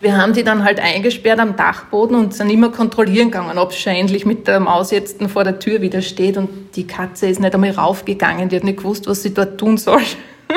Wir 0.03 0.17
haben 0.17 0.33
die 0.33 0.43
dann 0.43 0.65
halt 0.65 0.81
eingesperrt 0.81 1.39
am 1.39 1.55
Dachboden 1.55 2.17
und 2.17 2.35
sind 2.35 2.51
immer 2.51 2.73
kontrollieren 2.73 3.31
gegangen, 3.31 3.57
ob 3.57 3.73
sie 3.73 3.89
endlich 3.91 4.27
mit 4.27 4.49
der 4.49 4.59
Maus 4.59 4.91
jetzt 4.91 5.23
vor 5.23 5.45
der 5.45 5.61
Tür 5.61 5.81
wieder 5.81 6.03
steht. 6.03 6.37
Und 6.37 6.75
die 6.75 6.89
Katze 6.89 7.29
ist 7.29 7.39
nicht 7.39 7.55
einmal 7.55 7.71
raufgegangen, 7.71 8.49
die 8.49 8.57
hat 8.57 8.65
nicht 8.65 8.79
gewusst, 8.79 9.07
was 9.07 9.23
sie 9.23 9.33
dort 9.33 9.59
tun 9.59 9.79
soll. 9.79 10.03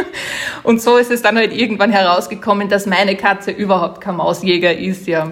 Und 0.64 0.82
so 0.82 0.98
ist 0.98 1.12
es 1.12 1.22
dann 1.22 1.38
halt 1.38 1.54
irgendwann 1.54 1.92
herausgekommen, 1.92 2.70
dass 2.70 2.88
meine 2.88 3.16
Katze 3.16 3.52
überhaupt 3.52 4.02
kein 4.02 4.16
Mausjäger 4.16 4.76
ist, 4.76 5.06
ja. 5.06 5.32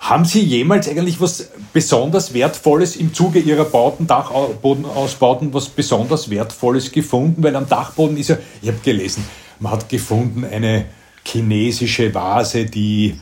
Haben 0.00 0.24
Sie 0.24 0.40
jemals 0.40 0.88
eigentlich 0.88 1.20
was 1.20 1.50
besonders 1.72 2.34
Wertvolles 2.34 2.96
im 2.96 3.12
Zuge 3.12 3.38
Ihrer 3.38 3.64
Bauten, 3.64 4.06
Dachbodenausbauten, 4.06 5.52
was 5.52 5.68
besonders 5.68 6.30
Wertvolles 6.30 6.90
gefunden? 6.92 7.42
Weil 7.42 7.56
am 7.56 7.68
Dachboden 7.68 8.16
ist 8.16 8.28
ja, 8.28 8.38
ich 8.62 8.68
habe 8.68 8.78
gelesen, 8.82 9.24
man 9.60 9.72
hat 9.72 9.88
gefunden 9.88 10.44
eine 10.44 10.86
chinesische 11.24 12.14
Vase, 12.14 12.64
die 12.64 13.16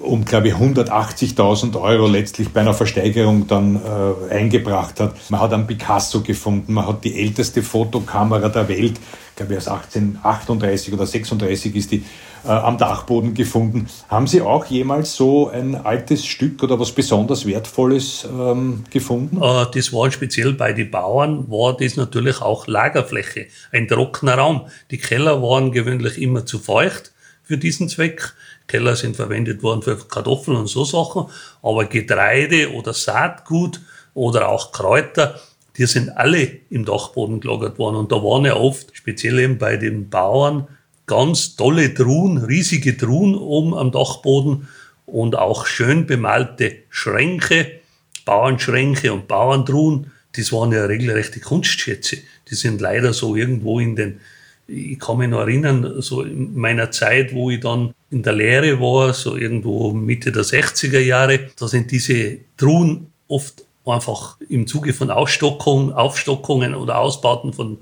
um, 0.00 0.24
glaube 0.24 0.48
ich, 0.48 0.54
180.000 0.54 1.80
Euro 1.80 2.06
letztlich 2.06 2.48
bei 2.48 2.60
einer 2.60 2.74
Versteigerung 2.74 3.46
dann 3.46 3.76
äh, 3.76 4.34
eingebracht 4.34 5.00
hat. 5.00 5.14
Man 5.30 5.40
hat 5.40 5.52
einen 5.52 5.66
Picasso 5.66 6.22
gefunden, 6.22 6.72
man 6.74 6.86
hat 6.86 7.04
die 7.04 7.20
älteste 7.20 7.62
Fotokamera 7.62 8.48
der 8.48 8.68
Welt, 8.68 8.98
glaube 9.36 9.52
ich 9.52 9.58
aus 9.58 9.68
1838 9.68 10.92
oder 10.92 11.06
36 11.06 11.76
ist 11.76 11.92
die, 11.92 12.04
äh, 12.46 12.50
am 12.50 12.78
Dachboden 12.78 13.34
gefunden. 13.34 13.88
Haben 14.08 14.26
Sie 14.26 14.40
auch 14.40 14.64
jemals 14.66 15.14
so 15.16 15.48
ein 15.48 15.74
altes 15.74 16.24
Stück 16.24 16.62
oder 16.62 16.78
was 16.78 16.92
besonders 16.92 17.44
Wertvolles 17.46 18.26
ähm, 18.30 18.84
gefunden? 18.90 19.42
Äh, 19.42 19.66
das 19.74 19.92
war 19.92 20.10
speziell 20.10 20.52
bei 20.52 20.72
den 20.72 20.90
Bauern, 20.90 21.50
war 21.50 21.76
das 21.76 21.96
natürlich 21.96 22.40
auch 22.40 22.66
Lagerfläche, 22.66 23.46
ein 23.72 23.88
trockener 23.88 24.34
Raum. 24.34 24.66
Die 24.90 24.98
Keller 24.98 25.42
waren 25.42 25.72
gewöhnlich 25.72 26.20
immer 26.20 26.46
zu 26.46 26.58
feucht 26.58 27.12
für 27.42 27.58
diesen 27.58 27.88
Zweck. 27.88 28.34
Keller 28.66 28.96
sind 28.96 29.16
verwendet 29.16 29.62
worden 29.62 29.82
für 29.82 29.96
Kartoffeln 29.96 30.56
und 30.56 30.66
so 30.66 30.84
Sachen, 30.84 31.26
aber 31.62 31.84
Getreide 31.84 32.72
oder 32.72 32.92
Saatgut 32.92 33.80
oder 34.14 34.48
auch 34.48 34.72
Kräuter, 34.72 35.38
die 35.76 35.86
sind 35.86 36.16
alle 36.16 36.48
im 36.70 36.84
Dachboden 36.84 37.40
gelagert 37.40 37.78
worden. 37.78 37.96
Und 37.96 38.10
da 38.10 38.16
waren 38.16 38.44
ja 38.44 38.56
oft, 38.56 38.96
speziell 38.96 39.38
eben 39.38 39.58
bei 39.58 39.76
den 39.76 40.08
Bauern, 40.08 40.68
ganz 41.06 41.56
tolle 41.56 41.94
Truhen, 41.94 42.38
riesige 42.38 42.96
Truhen 42.96 43.34
oben 43.34 43.74
am 43.74 43.92
Dachboden 43.92 44.68
und 45.06 45.36
auch 45.36 45.66
schön 45.66 46.06
bemalte 46.06 46.76
Schränke, 46.90 47.80
Bauernschränke 48.24 49.12
und 49.12 49.28
Bauerntruhen. 49.28 50.10
Das 50.34 50.52
waren 50.52 50.72
ja 50.72 50.84
regelrechte 50.84 51.40
Kunstschätze. 51.40 52.18
Die 52.50 52.54
sind 52.54 52.80
leider 52.80 53.12
so 53.12 53.36
irgendwo 53.36 53.78
in 53.80 53.96
den 53.96 54.20
ich 54.68 54.98
kann 54.98 55.18
mich 55.18 55.28
noch 55.28 55.40
erinnern, 55.40 56.02
so 56.02 56.22
in 56.22 56.56
meiner 56.56 56.90
Zeit, 56.90 57.32
wo 57.32 57.50
ich 57.50 57.60
dann 57.60 57.94
in 58.10 58.22
der 58.22 58.32
Lehre 58.32 58.80
war, 58.80 59.14
so 59.14 59.36
irgendwo 59.36 59.92
Mitte 59.92 60.32
der 60.32 60.42
60er 60.42 60.98
Jahre, 60.98 61.50
da 61.56 61.68
sind 61.68 61.90
diese 61.90 62.38
Truhen 62.56 63.12
oft 63.28 63.64
einfach 63.84 64.38
im 64.48 64.66
Zuge 64.66 64.92
von 64.92 65.10
Ausstockung, 65.10 65.92
Aufstockungen 65.92 66.74
oder 66.74 66.98
Ausbauten 66.98 67.52
von, 67.52 67.78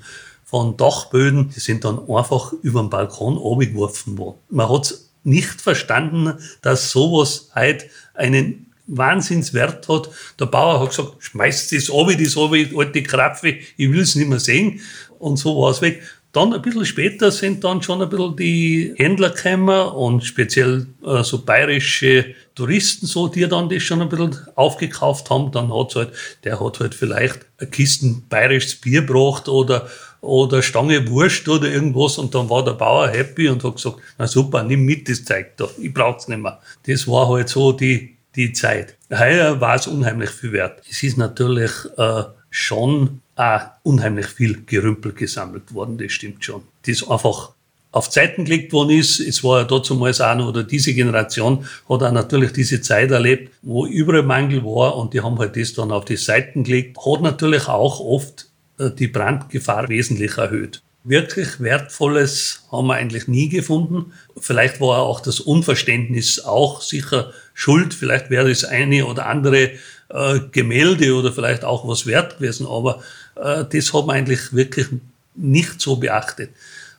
von 0.54 0.76
Dachböden, 0.76 1.48
die 1.48 1.58
sind 1.58 1.84
dann 1.84 2.08
einfach 2.08 2.52
über 2.62 2.80
den 2.80 2.88
Balkon 2.88 3.38
abgeworfen 3.38 4.16
worden. 4.16 4.38
Man 4.50 4.68
hat 4.68 4.94
nicht 5.24 5.60
verstanden, 5.60 6.34
dass 6.62 6.92
sowas 6.92 7.48
halt 7.56 7.86
einen 8.14 8.72
Wahnsinnswert 8.86 9.88
hat. 9.88 10.10
Der 10.38 10.46
Bauer 10.46 10.78
hat 10.78 10.90
gesagt, 10.90 11.14
schmeißt 11.18 11.72
das 11.72 11.90
ab, 11.90 12.06
das 12.16 12.36
alte 12.36 13.02
Krapfe, 13.02 13.56
ich 13.76 13.90
will 13.90 14.02
es 14.02 14.14
nicht 14.14 14.28
mehr 14.28 14.38
sehen. 14.38 14.80
Und 15.18 15.38
so 15.38 15.60
war 15.60 15.72
es 15.72 15.82
weg. 15.82 16.04
Dann 16.30 16.52
ein 16.52 16.62
bisschen 16.62 16.86
später 16.86 17.32
sind 17.32 17.64
dann 17.64 17.82
schon 17.82 18.00
ein 18.00 18.08
bisschen 18.08 18.36
die 18.36 18.94
Händler 18.96 19.30
gekommen 19.30 19.88
und 19.88 20.24
speziell 20.24 20.86
äh, 21.04 21.24
so 21.24 21.44
bayerische 21.44 22.34
Touristen 22.54 23.06
so, 23.06 23.26
die 23.26 23.48
dann 23.48 23.68
das 23.68 23.82
schon 23.82 24.02
ein 24.02 24.08
bisschen 24.08 24.38
aufgekauft 24.54 25.30
haben. 25.30 25.50
Dann 25.50 25.74
hat's 25.74 25.96
halt, 25.96 26.12
der 26.44 26.60
hat 26.60 26.78
halt 26.78 26.94
vielleicht 26.94 27.40
eine 27.58 27.70
Kisten 27.70 28.24
bayerisches 28.28 28.76
Bier 28.76 29.02
gebracht 29.02 29.48
oder, 29.48 29.88
oder 30.24 30.62
Stange 30.62 31.08
Wurst 31.08 31.48
oder 31.48 31.70
irgendwas 31.70 32.18
und 32.18 32.34
dann 32.34 32.48
war 32.48 32.64
der 32.64 32.72
Bauer 32.72 33.08
happy 33.08 33.48
und 33.48 33.62
hat 33.62 33.76
gesagt, 33.76 33.98
na 34.18 34.26
super, 34.26 34.62
nimm 34.62 34.84
mit 34.84 35.08
das 35.08 35.24
Zeug 35.24 35.56
da, 35.56 35.68
ich 35.78 35.92
brauch's 35.92 36.28
nicht 36.28 36.40
mehr. 36.40 36.60
Das 36.86 37.06
war 37.06 37.28
halt 37.28 37.48
so 37.48 37.72
die, 37.72 38.16
die 38.34 38.52
Zeit. 38.52 38.96
Heuer 39.10 39.60
war 39.60 39.76
es 39.76 39.86
unheimlich 39.86 40.30
viel 40.30 40.52
wert. 40.52 40.82
Es 40.90 41.02
ist 41.02 41.18
natürlich 41.18 41.70
äh, 41.96 42.24
schon 42.50 43.20
auch 43.36 43.60
unheimlich 43.82 44.26
viel 44.26 44.62
Gerümpel 44.64 45.12
gesammelt 45.12 45.74
worden, 45.74 45.98
das 45.98 46.12
stimmt 46.12 46.44
schon. 46.44 46.62
Das 46.86 47.08
einfach 47.08 47.52
auf 47.94 48.10
Zeiten 48.10 48.44
gelegt 48.44 48.72
worden 48.72 48.90
ist. 48.90 49.20
Es 49.20 49.44
war 49.44 49.60
ja 49.60 49.64
damals 49.64 50.20
auch 50.20 50.34
noch, 50.34 50.48
oder 50.48 50.64
diese 50.64 50.92
Generation 50.94 51.64
hat 51.88 52.02
auch 52.02 52.12
natürlich 52.12 52.52
diese 52.52 52.80
Zeit 52.80 53.12
erlebt, 53.12 53.52
wo 53.62 53.86
überall 53.86 54.24
Mangel 54.24 54.64
war 54.64 54.96
und 54.96 55.14
die 55.14 55.20
haben 55.20 55.38
halt 55.38 55.56
das 55.56 55.74
dann 55.74 55.92
auf 55.92 56.04
die 56.04 56.16
Seiten 56.16 56.64
gelegt. 56.64 56.98
Hat 56.98 57.22
natürlich 57.22 57.68
auch 57.68 58.00
oft 58.00 58.48
die 58.78 59.08
Brandgefahr 59.08 59.88
wesentlich 59.88 60.36
erhöht. 60.36 60.82
Wirklich 61.06 61.60
Wertvolles 61.60 62.64
haben 62.72 62.86
wir 62.86 62.94
eigentlich 62.94 63.28
nie 63.28 63.50
gefunden. 63.50 64.12
Vielleicht 64.38 64.80
war 64.80 65.00
auch 65.00 65.20
das 65.20 65.38
Unverständnis 65.38 66.40
auch 66.40 66.80
sicher 66.80 67.32
schuld. 67.52 67.92
Vielleicht 67.92 68.30
wäre 68.30 68.48
das 68.48 68.64
eine 68.64 69.04
oder 69.04 69.26
andere 69.26 69.72
äh, 70.08 70.40
Gemälde 70.50 71.14
oder 71.14 71.30
vielleicht 71.32 71.62
auch 71.62 71.86
was 71.86 72.06
wert 72.06 72.38
gewesen, 72.38 72.66
aber 72.66 73.02
äh, 73.36 73.64
das 73.70 73.92
hat 73.92 74.06
man 74.06 74.16
eigentlich 74.16 74.54
wirklich 74.54 74.86
nicht 75.34 75.80
so 75.80 75.96
beachtet. 75.96 76.50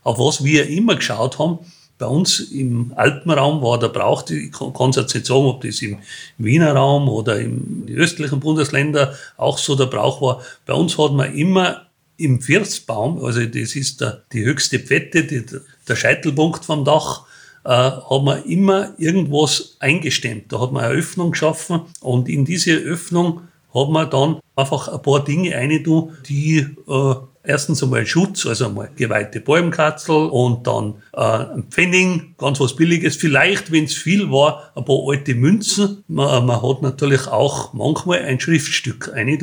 Auf 0.04 0.20
was 0.20 0.44
wir 0.44 0.68
immer 0.68 0.96
geschaut 0.98 1.40
haben, 1.40 1.60
bei 1.98 2.06
uns 2.06 2.40
im 2.40 2.94
Alpenraum 2.96 3.62
war 3.62 3.80
der 3.80 3.88
Brauch, 3.88 4.30
ich 4.30 4.52
kann 4.52 4.92
jetzt 4.92 5.14
nicht 5.14 5.26
sagen, 5.26 5.46
ob 5.46 5.62
das 5.62 5.82
im 5.82 6.00
Wiener 6.38 6.74
Raum 6.74 7.08
oder 7.08 7.40
im 7.40 7.86
östlichen 7.90 8.40
Bundesländer 8.40 9.16
auch 9.38 9.58
so 9.58 9.76
der 9.76 9.86
Brauch 9.86 10.22
war. 10.22 10.42
Bei 10.66 10.74
uns 10.74 10.98
hat 10.98 11.14
man 11.14 11.34
immer 11.34 11.86
im 12.18 12.42
Firstbaum, 12.42 13.24
also 13.24 13.46
das 13.46 13.76
ist 13.76 14.02
der, 14.02 14.24
die 14.34 14.44
höchste 14.44 14.80
Pfette, 14.80 15.24
die, 15.24 15.46
der 15.88 15.96
Scheitelpunkt 15.96 16.66
vom 16.66 16.84
Dach, 16.84 17.26
äh, 17.64 17.70
hat 17.70 18.24
man 18.24 18.44
immer 18.44 18.94
irgendwas 18.98 19.78
eingestemmt. 19.80 20.52
Da 20.52 20.60
hat 20.62 20.72
man 20.72 20.84
eine 20.84 20.94
Öffnung 20.94 21.32
geschaffen 21.32 21.82
und 22.02 22.30
in 22.30 22.46
diese 22.46 22.74
Öffnung 22.76 23.42
hat 23.74 23.90
man 23.90 24.10
dann 24.10 24.40
einfach 24.56 24.88
ein 24.88 25.02
paar 25.02 25.24
Dinge 25.24 25.54
rein, 25.56 25.84
die 26.28 26.58
äh, 26.88 27.16
erstens 27.48 27.84
einmal 27.84 28.06
Schutz, 28.06 28.46
also 28.46 28.68
einmal 28.68 28.90
geweihte 28.96 29.40
Bäumkatzel 29.40 30.16
und 30.16 30.68
dann 30.68 30.96
äh, 31.14 31.22
ein 31.22 31.64
Pfennig, 31.70 32.38
ganz 32.38 32.60
was 32.60 32.76
Billiges. 32.76 33.16
Vielleicht, 33.16 33.72
wenn 33.72 33.86
es 33.86 33.94
viel 33.94 34.32
war, 34.32 34.72
ein 34.76 34.86
paar 34.86 35.00
alte 35.08 35.36
Münzen. 35.36 36.04
Man, 36.08 36.46
man 36.46 36.62
hat 36.62 36.82
natürlich 36.82 37.28
auch 37.28 37.74
manchmal 37.74 38.20
ein 38.20 38.40
Schriftstück 38.40 39.12
rein, 39.14 39.38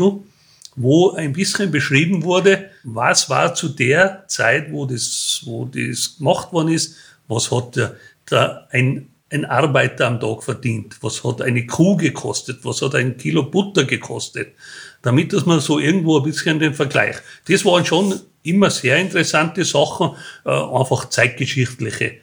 wo 0.76 1.10
ein 1.12 1.32
bisschen 1.32 1.70
beschrieben 1.70 2.22
wurde, 2.22 2.70
was 2.84 3.28
war 3.28 3.54
zu 3.54 3.68
der 3.68 4.24
Zeit, 4.28 4.72
wo 4.72 4.86
das, 4.86 5.42
wo 5.44 5.66
das 5.66 6.16
gemacht 6.18 6.52
worden 6.52 6.68
ist, 6.68 6.96
was 7.28 7.50
hat 7.50 7.76
der, 7.76 7.96
der 8.30 8.68
ein, 8.70 9.08
ein 9.30 9.44
Arbeiter 9.44 10.06
am 10.06 10.20
Tag 10.20 10.42
verdient, 10.42 10.96
was 11.02 11.24
hat 11.24 11.42
eine 11.42 11.66
Kuh 11.66 11.96
gekostet, 11.96 12.60
was 12.64 12.82
hat 12.82 12.94
ein 12.94 13.16
Kilo 13.16 13.44
Butter 13.44 13.84
gekostet, 13.84 14.54
damit 15.02 15.32
dass 15.32 15.46
man 15.46 15.60
so 15.60 15.78
irgendwo 15.78 16.18
ein 16.18 16.24
bisschen 16.24 16.58
den 16.58 16.74
Vergleich. 16.74 17.16
Das 17.48 17.64
waren 17.64 17.84
schon 17.84 18.14
immer 18.42 18.70
sehr 18.70 18.98
interessante 18.98 19.64
Sachen, 19.64 20.12
äh, 20.44 20.50
einfach 20.50 21.08
zeitgeschichtliche 21.08 22.22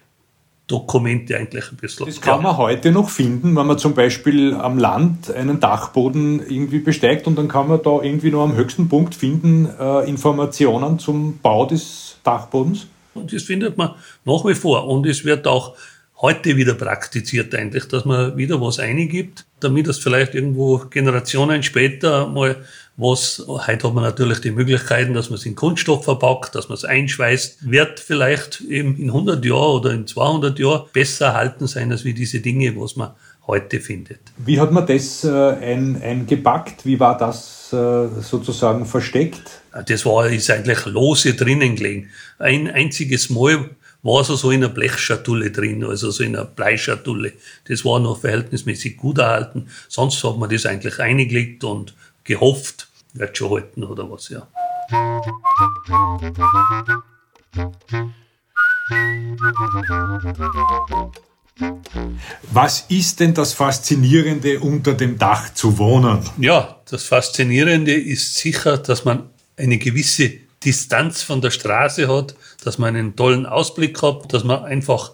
Dokumente 0.70 1.36
eigentlich 1.36 1.72
ein 1.72 1.78
bisschen. 1.78 2.06
Das 2.06 2.22
kann 2.22 2.44
man 2.44 2.56
heute 2.58 2.92
noch 2.92 3.10
finden, 3.10 3.56
wenn 3.56 3.66
man 3.66 3.80
zum 3.80 3.96
Beispiel 3.96 4.54
am 4.54 4.78
Land 4.78 5.32
einen 5.32 5.60
Dachboden 5.60 6.42
irgendwie 6.48 6.80
besteigt 6.80 7.26
und 7.28 7.38
dann 7.38 7.48
kann 7.48 7.68
man 7.68 7.82
da 7.82 8.02
irgendwie 8.02 8.30
nur 8.30 8.44
am 8.44 8.56
höchsten 8.56 8.88
Punkt 8.88 9.16
finden 9.16 9.68
äh, 9.80 10.08
Informationen 10.08 11.00
zum 11.00 11.40
Bau 11.40 11.66
des 11.66 12.18
Dachbodens. 12.24 12.88
Und 13.16 13.34
das 13.34 13.44
findet 13.44 13.78
man 13.78 13.96
nach 14.26 14.46
wie 14.46 14.54
vor 14.54 14.88
und 14.88 15.08
es 15.08 15.26
wird 15.26 15.48
auch 15.48 15.76
heute 16.22 16.58
wieder 16.58 16.74
praktiziert 16.74 17.56
eigentlich, 17.56 17.88
dass 17.88 18.06
man 18.06 18.36
wieder 18.36 18.60
was 18.60 18.80
eingibt, 18.80 19.46
damit 19.60 19.88
es 19.88 20.00
vielleicht 20.00 20.36
irgendwo 20.36 20.80
Generationen 20.90 21.64
später 21.64 22.28
mal 22.28 22.58
was, 22.98 23.42
heute 23.48 23.88
hat 23.88 23.94
man 23.94 24.04
natürlich 24.04 24.42
die 24.42 24.52
Möglichkeiten, 24.52 25.14
dass 25.14 25.30
man 25.30 25.40
es 25.40 25.46
in 25.46 25.56
Kunststoff 25.56 26.04
verpackt, 26.04 26.54
dass 26.54 26.68
man 26.68 26.76
es 26.76 26.84
einschweißt, 26.84 27.72
wird 27.72 28.02
vielleicht 28.02 28.60
eben 28.62 28.98
in 28.98 29.08
100 29.08 29.44
Jahren 29.46 29.80
oder 29.80 29.92
in 29.92 30.06
200 30.06 30.60
Jahren 30.60 30.84
besser 30.92 31.28
erhalten 31.28 31.68
sein, 31.68 31.94
als 31.94 32.04
wie 32.04 32.14
diese 32.14 32.42
Dinge, 32.42 32.76
was 32.76 32.98
man 32.98 33.12
heute 33.48 33.80
findet. 33.80 34.20
Wie 34.38 34.60
hat 34.60 34.74
man 34.74 34.86
das 34.86 35.24
äh, 35.24 35.30
ein, 35.30 36.02
eingepackt? 36.02 36.86
Wie 36.86 37.00
war 37.00 37.18
das 37.18 37.72
äh, 37.72 38.08
sozusagen 38.22 38.86
versteckt? 38.86 39.62
Das 39.88 40.06
war, 40.06 40.28
ist 40.28 40.52
eigentlich 40.52 40.86
lose 40.86 41.36
drinnen 41.36 41.78
gelegen. 41.78 42.10
Ein 42.38 42.70
einziges 42.70 43.30
Mal 43.30 43.70
war 44.02 44.22
es 44.22 44.28
so 44.28 44.52
in 44.52 44.64
einer 44.64 44.74
Blechschatulle 44.74 45.52
drin, 45.52 45.84
also 45.84 46.12
so 46.12 46.24
in 46.24 46.36
einer 46.36 46.46
Bleischatulle. 46.46 47.34
Das 47.68 47.84
war 47.84 48.00
noch 48.00 48.22
verhältnismäßig 48.22 48.98
gut 48.98 49.18
erhalten. 49.18 49.68
Sonst 49.88 50.24
hat 50.24 50.38
man 50.38 50.50
das 50.50 50.66
eigentlich 50.66 51.00
eingelegt 51.00 51.64
und 51.64 51.94
gehofft, 52.24 52.88
wird 53.14 53.38
schon 53.38 53.52
halten 53.52 53.84
oder 53.84 54.10
was, 54.10 54.30
ja. 54.30 54.48
Was 62.52 62.86
ist 62.88 63.20
denn 63.20 63.34
das 63.34 63.54
Faszinierende 63.54 64.60
unter 64.60 64.94
dem 64.94 65.18
Dach 65.18 65.54
zu 65.54 65.78
wohnen? 65.78 66.24
Ja, 66.38 66.80
das 66.90 67.04
Faszinierende 67.04 67.94
ist 67.94 68.36
sicher, 68.36 68.78
dass 68.78 69.04
man 69.04 69.30
eine 69.58 69.78
gewisse 69.78 70.49
Distanz 70.64 71.22
von 71.22 71.42
der 71.42 71.52
Straße 71.52 72.08
hat, 72.08 72.36
dass 72.64 72.78
man 72.78 72.96
einen 72.96 73.16
tollen 73.16 73.46
Ausblick 73.46 74.02
hat, 74.02 74.34
dass 74.34 74.44
man 74.44 74.64
einfach 74.64 75.12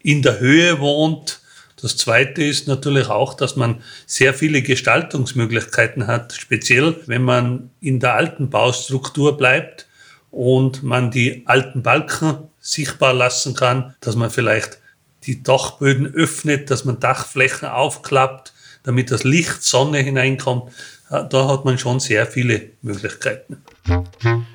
in 0.00 0.22
der 0.22 0.38
Höhe 0.40 0.80
wohnt, 0.80 1.40
das 1.80 1.96
Zweite 1.96 2.42
ist 2.42 2.66
natürlich 2.66 3.08
auch, 3.08 3.34
dass 3.34 3.54
man 3.54 3.82
sehr 4.04 4.34
viele 4.34 4.62
Gestaltungsmöglichkeiten 4.62 6.08
hat, 6.08 6.32
speziell 6.32 6.96
wenn 7.06 7.22
man 7.22 7.70
in 7.80 8.00
der 8.00 8.14
alten 8.14 8.50
Baustruktur 8.50 9.36
bleibt 9.36 9.86
und 10.32 10.82
man 10.82 11.12
die 11.12 11.44
alten 11.46 11.82
Balken 11.82 12.38
sichtbar 12.58 13.14
lassen 13.14 13.54
kann, 13.54 13.94
dass 14.00 14.16
man 14.16 14.30
vielleicht 14.30 14.78
die 15.24 15.42
Dachböden 15.42 16.12
öffnet, 16.14 16.70
dass 16.70 16.84
man 16.84 16.98
Dachflächen 16.98 17.68
aufklappt, 17.68 18.52
damit 18.82 19.10
das 19.12 19.22
Licht, 19.22 19.62
Sonne 19.62 19.98
hineinkommt. 19.98 20.72
Da 21.10 21.48
hat 21.48 21.64
man 21.64 21.78
schon 21.78 22.00
sehr 22.00 22.26
viele 22.26 22.72
Möglichkeiten. 22.82 23.62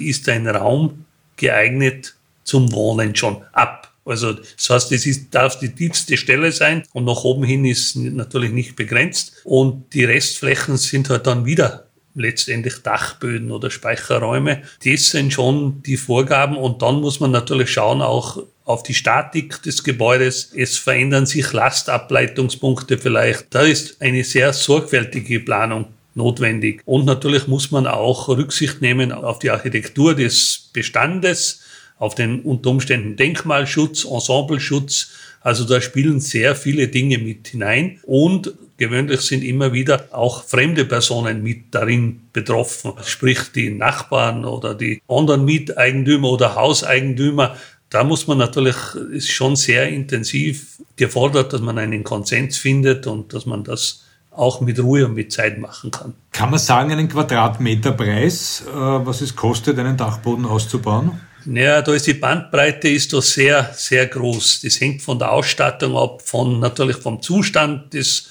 ist 0.00 0.26
ein 0.30 0.48
Raum 0.48 1.04
geeignet 1.36 2.14
zum 2.44 2.72
Wohnen 2.72 3.14
schon 3.14 3.42
ab. 3.52 3.91
Also 4.04 4.32
das 4.32 4.68
heißt, 4.68 4.92
es 4.92 5.06
ist, 5.06 5.34
darf 5.34 5.58
die 5.58 5.74
tiefste 5.74 6.16
Stelle 6.16 6.50
sein 6.52 6.82
und 6.92 7.04
nach 7.04 7.24
oben 7.24 7.44
hin 7.44 7.64
ist 7.64 7.96
natürlich 7.96 8.50
nicht 8.50 8.76
begrenzt. 8.76 9.40
Und 9.44 9.94
die 9.94 10.04
Restflächen 10.04 10.76
sind 10.76 11.08
halt 11.08 11.26
dann 11.26 11.44
wieder 11.44 11.86
letztendlich 12.14 12.78
Dachböden 12.82 13.50
oder 13.50 13.70
Speicherräume. 13.70 14.62
Das 14.84 15.10
sind 15.10 15.32
schon 15.32 15.82
die 15.82 15.96
Vorgaben 15.96 16.56
und 16.56 16.82
dann 16.82 17.00
muss 17.00 17.20
man 17.20 17.30
natürlich 17.30 17.70
schauen 17.70 18.02
auch 18.02 18.42
auf 18.64 18.82
die 18.82 18.94
Statik 18.94 19.62
des 19.62 19.82
Gebäudes. 19.82 20.52
Es 20.54 20.78
verändern 20.78 21.26
sich 21.26 21.52
Lastableitungspunkte 21.52 22.98
vielleicht. 22.98 23.46
Da 23.50 23.62
ist 23.62 24.00
eine 24.00 24.24
sehr 24.24 24.52
sorgfältige 24.52 25.40
Planung 25.40 25.86
notwendig. 26.14 26.82
Und 26.84 27.06
natürlich 27.06 27.48
muss 27.48 27.70
man 27.70 27.86
auch 27.86 28.28
Rücksicht 28.28 28.82
nehmen 28.82 29.12
auf 29.12 29.38
die 29.38 29.50
Architektur 29.50 30.14
des 30.14 30.70
Bestandes, 30.72 31.62
auf 32.02 32.16
den 32.16 32.40
unter 32.40 32.70
Umständen 32.70 33.14
Denkmalschutz, 33.14 34.04
Ensembleschutz. 34.04 35.12
Also 35.40 35.64
da 35.64 35.80
spielen 35.80 36.18
sehr 36.18 36.56
viele 36.56 36.88
Dinge 36.88 37.18
mit 37.18 37.46
hinein 37.46 38.00
und 38.02 38.54
gewöhnlich 38.76 39.20
sind 39.20 39.44
immer 39.44 39.72
wieder 39.72 40.08
auch 40.10 40.42
fremde 40.42 40.84
Personen 40.84 41.44
mit 41.44 41.72
darin 41.72 42.22
betroffen, 42.32 42.94
sprich 43.04 43.52
die 43.54 43.70
Nachbarn 43.70 44.44
oder 44.44 44.74
die 44.74 45.00
anderen 45.06 45.44
Miteigentümer 45.44 46.30
oder 46.32 46.56
Hauseigentümer. 46.56 47.56
Da 47.88 48.02
muss 48.02 48.26
man 48.26 48.38
natürlich, 48.38 48.76
ist 49.12 49.30
schon 49.30 49.54
sehr 49.54 49.88
intensiv 49.88 50.78
gefordert, 50.96 51.52
dass 51.52 51.60
man 51.60 51.78
einen 51.78 52.02
Konsens 52.02 52.58
findet 52.58 53.06
und 53.06 53.32
dass 53.32 53.46
man 53.46 53.62
das 53.62 54.02
auch 54.32 54.60
mit 54.60 54.82
Ruhe 54.82 55.06
und 55.06 55.14
mit 55.14 55.30
Zeit 55.30 55.58
machen 55.58 55.92
kann. 55.92 56.14
Kann 56.32 56.50
man 56.50 56.58
sagen, 56.58 56.90
einen 56.90 57.08
Quadratmeterpreis, 57.08 58.64
äh, 58.66 58.72
was 58.74 59.20
es 59.20 59.36
kostet, 59.36 59.78
einen 59.78 59.96
Dachboden 59.96 60.46
auszubauen? 60.46 61.20
Naja, 61.44 61.82
da 61.82 61.94
ist 61.94 62.06
die 62.06 62.14
Bandbreite 62.14 62.88
ist 62.88 63.12
da 63.12 63.20
sehr, 63.20 63.72
sehr 63.74 64.06
groß. 64.06 64.60
Das 64.62 64.80
hängt 64.80 65.02
von 65.02 65.18
der 65.18 65.32
Ausstattung 65.32 65.96
ab, 65.96 66.22
von 66.22 66.60
natürlich 66.60 66.96
vom 66.96 67.20
Zustand 67.20 67.92
des 67.94 68.28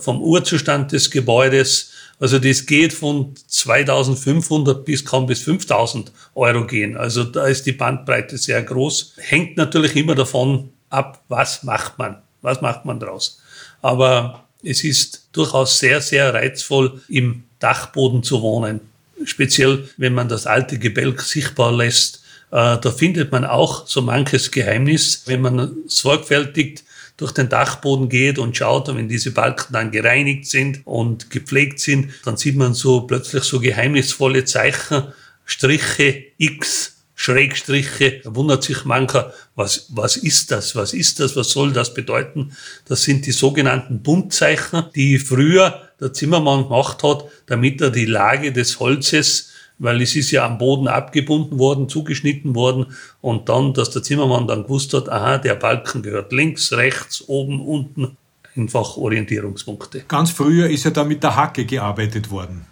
vom 0.00 0.20
Urzustand 0.20 0.92
des 0.92 1.10
Gebäudes. 1.10 1.92
Also 2.18 2.38
das 2.38 2.64
geht 2.64 2.92
von 2.92 3.34
2500 3.46 4.84
bis 4.84 5.04
kaum 5.04 5.26
bis 5.26 5.42
5000 5.42 6.12
Euro 6.34 6.66
gehen. 6.66 6.96
Also 6.96 7.24
da 7.24 7.46
ist 7.46 7.66
die 7.66 7.72
Bandbreite 7.72 8.38
sehr 8.38 8.62
groß. 8.62 9.14
Hängt 9.18 9.56
natürlich 9.56 9.94
immer 9.96 10.14
davon 10.14 10.70
ab, 10.88 11.22
was 11.28 11.62
macht 11.62 11.98
man, 11.98 12.22
was 12.42 12.62
macht 12.62 12.84
man 12.84 12.98
draus. 12.98 13.40
Aber 13.82 14.44
es 14.62 14.82
ist 14.82 15.28
durchaus 15.32 15.78
sehr, 15.78 16.00
sehr 16.00 16.32
reizvoll, 16.32 17.00
im 17.08 17.44
Dachboden 17.58 18.22
zu 18.22 18.40
wohnen. 18.40 18.80
Speziell, 19.24 19.88
wenn 19.96 20.14
man 20.14 20.28
das 20.28 20.46
alte 20.46 20.78
Gebälk 20.78 21.20
sichtbar 21.20 21.72
lässt. 21.72 22.22
Äh, 22.50 22.78
da 22.78 22.90
findet 22.90 23.32
man 23.32 23.44
auch 23.44 23.86
so 23.86 24.02
manches 24.02 24.50
Geheimnis, 24.50 25.22
wenn 25.26 25.40
man 25.40 25.76
sorgfältig 25.86 26.84
durch 27.16 27.32
den 27.32 27.48
Dachboden 27.48 28.08
geht 28.08 28.38
und 28.38 28.56
schaut, 28.56 28.88
und 28.88 28.98
wenn 28.98 29.08
diese 29.08 29.30
Balken 29.30 29.72
dann 29.72 29.90
gereinigt 29.90 30.46
sind 30.46 30.86
und 30.86 31.30
gepflegt 31.30 31.80
sind, 31.80 32.10
dann 32.24 32.36
sieht 32.36 32.56
man 32.56 32.74
so 32.74 33.02
plötzlich 33.02 33.44
so 33.44 33.58
geheimnisvolle 33.58 34.44
Zeichen, 34.44 35.04
Striche, 35.44 36.24
X, 36.36 36.96
Schrägstriche. 37.14 38.20
Da 38.22 38.34
wundert 38.34 38.62
sich 38.62 38.84
mancher, 38.84 39.32
was, 39.54 39.86
was 39.88 40.16
ist 40.16 40.50
das? 40.50 40.76
Was 40.76 40.92
ist 40.92 41.18
das? 41.18 41.34
Was 41.36 41.50
soll 41.50 41.72
das 41.72 41.94
bedeuten? 41.94 42.52
Das 42.84 43.02
sind 43.02 43.24
die 43.24 43.32
sogenannten 43.32 44.02
Buntzeichen, 44.02 44.84
die 44.94 45.18
früher 45.18 45.80
der 45.98 46.12
Zimmermann 46.12 46.64
gemacht 46.64 47.02
hat, 47.02 47.24
damit 47.46 47.80
er 47.80 47.90
die 47.90 48.04
Lage 48.04 48.52
des 48.52 48.78
Holzes 48.78 49.52
weil 49.78 50.00
es 50.00 50.16
ist 50.16 50.30
ja 50.30 50.46
am 50.46 50.58
Boden 50.58 50.88
abgebunden 50.88 51.58
worden, 51.58 51.88
zugeschnitten 51.88 52.54
worden 52.54 52.86
und 53.20 53.48
dann, 53.48 53.74
dass 53.74 53.90
der 53.90 54.02
Zimmermann 54.02 54.46
dann 54.46 54.64
gewusst 54.64 54.94
hat, 54.94 55.08
aha, 55.08 55.38
der 55.38 55.54
Balken 55.54 56.02
gehört 56.02 56.32
links, 56.32 56.72
rechts, 56.72 57.24
oben, 57.28 57.60
unten, 57.60 58.16
einfach 58.56 58.96
Orientierungspunkte. 58.96 60.04
Ganz 60.08 60.30
früher 60.30 60.68
ist 60.68 60.84
ja 60.84 60.90
da 60.90 61.04
mit 61.04 61.22
der 61.22 61.36
Hacke 61.36 61.64
gearbeitet 61.64 62.30
worden 62.30 62.64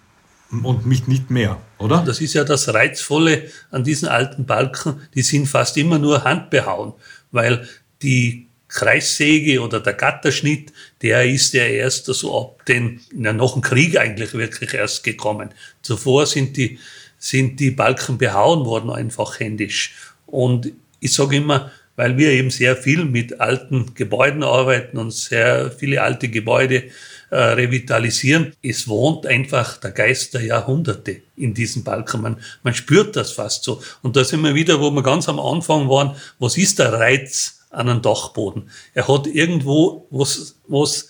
und 0.62 0.86
mit 0.86 1.08
nicht 1.08 1.30
mehr, 1.30 1.58
oder? 1.78 2.02
Das 2.06 2.20
ist 2.20 2.34
ja 2.34 2.44
das 2.44 2.72
Reizvolle 2.72 3.44
an 3.70 3.84
diesen 3.84 4.08
alten 4.08 4.46
Balken, 4.46 5.00
die 5.14 5.22
sind 5.22 5.46
fast 5.46 5.76
immer 5.76 5.98
nur 5.98 6.24
handbehauen, 6.24 6.92
weil 7.32 7.68
die 8.02 8.46
Kreissäge 8.68 9.60
oder 9.60 9.80
der 9.80 9.94
Gatterschnitt, 9.94 10.72
der 11.04 11.26
ist 11.26 11.52
ja 11.52 11.64
erst 11.64 12.06
so 12.06 12.40
ab 12.40 12.64
den, 12.64 12.98
na, 13.12 13.34
noch 13.34 13.56
ein 13.56 13.62
Krieg 13.62 13.98
eigentlich 13.98 14.32
wirklich 14.32 14.72
erst 14.72 15.04
gekommen. 15.04 15.50
Zuvor 15.82 16.24
sind 16.24 16.56
die, 16.56 16.78
sind 17.18 17.60
die 17.60 17.70
Balken 17.70 18.16
behauen 18.16 18.64
worden, 18.64 18.88
einfach 18.88 19.38
händisch. 19.38 19.94
Und 20.24 20.72
ich 21.00 21.12
sage 21.12 21.36
immer, 21.36 21.70
weil 21.96 22.16
wir 22.16 22.30
eben 22.30 22.48
sehr 22.48 22.74
viel 22.74 23.04
mit 23.04 23.38
alten 23.38 23.94
Gebäuden 23.94 24.42
arbeiten 24.42 24.96
und 24.96 25.12
sehr 25.12 25.70
viele 25.70 26.00
alte 26.00 26.28
Gebäude 26.28 26.84
äh, 27.28 27.36
revitalisieren. 27.36 28.54
Es 28.62 28.88
wohnt 28.88 29.26
einfach 29.26 29.76
der 29.76 29.90
Geist 29.90 30.32
der 30.32 30.42
Jahrhunderte 30.42 31.20
in 31.36 31.52
diesen 31.52 31.84
Balken. 31.84 32.22
Man, 32.22 32.38
man 32.62 32.74
spürt 32.74 33.14
das 33.14 33.32
fast 33.32 33.64
so. 33.64 33.82
Und 34.00 34.16
da 34.16 34.24
sind 34.24 34.40
wir 34.40 34.54
wieder, 34.54 34.80
wo 34.80 34.90
wir 34.90 35.02
ganz 35.02 35.28
am 35.28 35.38
Anfang 35.38 35.86
waren, 35.90 36.16
was 36.38 36.56
ist 36.56 36.78
der 36.78 36.94
Reiz 36.94 37.60
an 37.74 37.88
einem 37.88 38.02
Dachboden? 38.02 38.70
Er 38.94 39.08
hat 39.08 39.26
irgendwo 39.26 40.06
was, 40.10 40.56
was, 40.68 41.08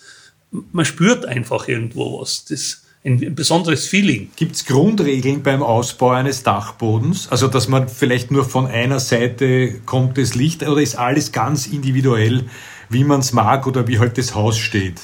man 0.71 0.85
spürt 0.85 1.25
einfach 1.25 1.67
irgendwo 1.67 2.21
was. 2.21 2.45
Das, 2.45 2.85
ein 3.05 3.35
besonderes 3.35 3.87
Feeling. 3.87 4.31
Gibt 4.35 4.55
es 4.55 4.65
Grundregeln 4.65 5.43
beim 5.43 5.61
Ausbau 5.61 6.09
eines 6.09 6.41
Dachbodens? 6.41 7.27
Also, 7.29 7.47
dass 7.47 7.67
man 7.67 7.87
vielleicht 7.87 8.31
nur 8.31 8.45
von 8.45 8.65
einer 8.65 8.99
Seite 8.99 9.79
kommt 9.85 10.17
das 10.17 10.33
Licht 10.33 10.63
oder 10.63 10.81
ist 10.81 10.97
alles 10.97 11.31
ganz 11.31 11.67
individuell, 11.67 12.45
wie 12.89 13.03
man 13.03 13.19
es 13.19 13.31
mag 13.31 13.67
oder 13.67 13.87
wie 13.87 13.99
halt 13.99 14.17
das 14.17 14.33
Haus 14.33 14.57
steht? 14.57 15.01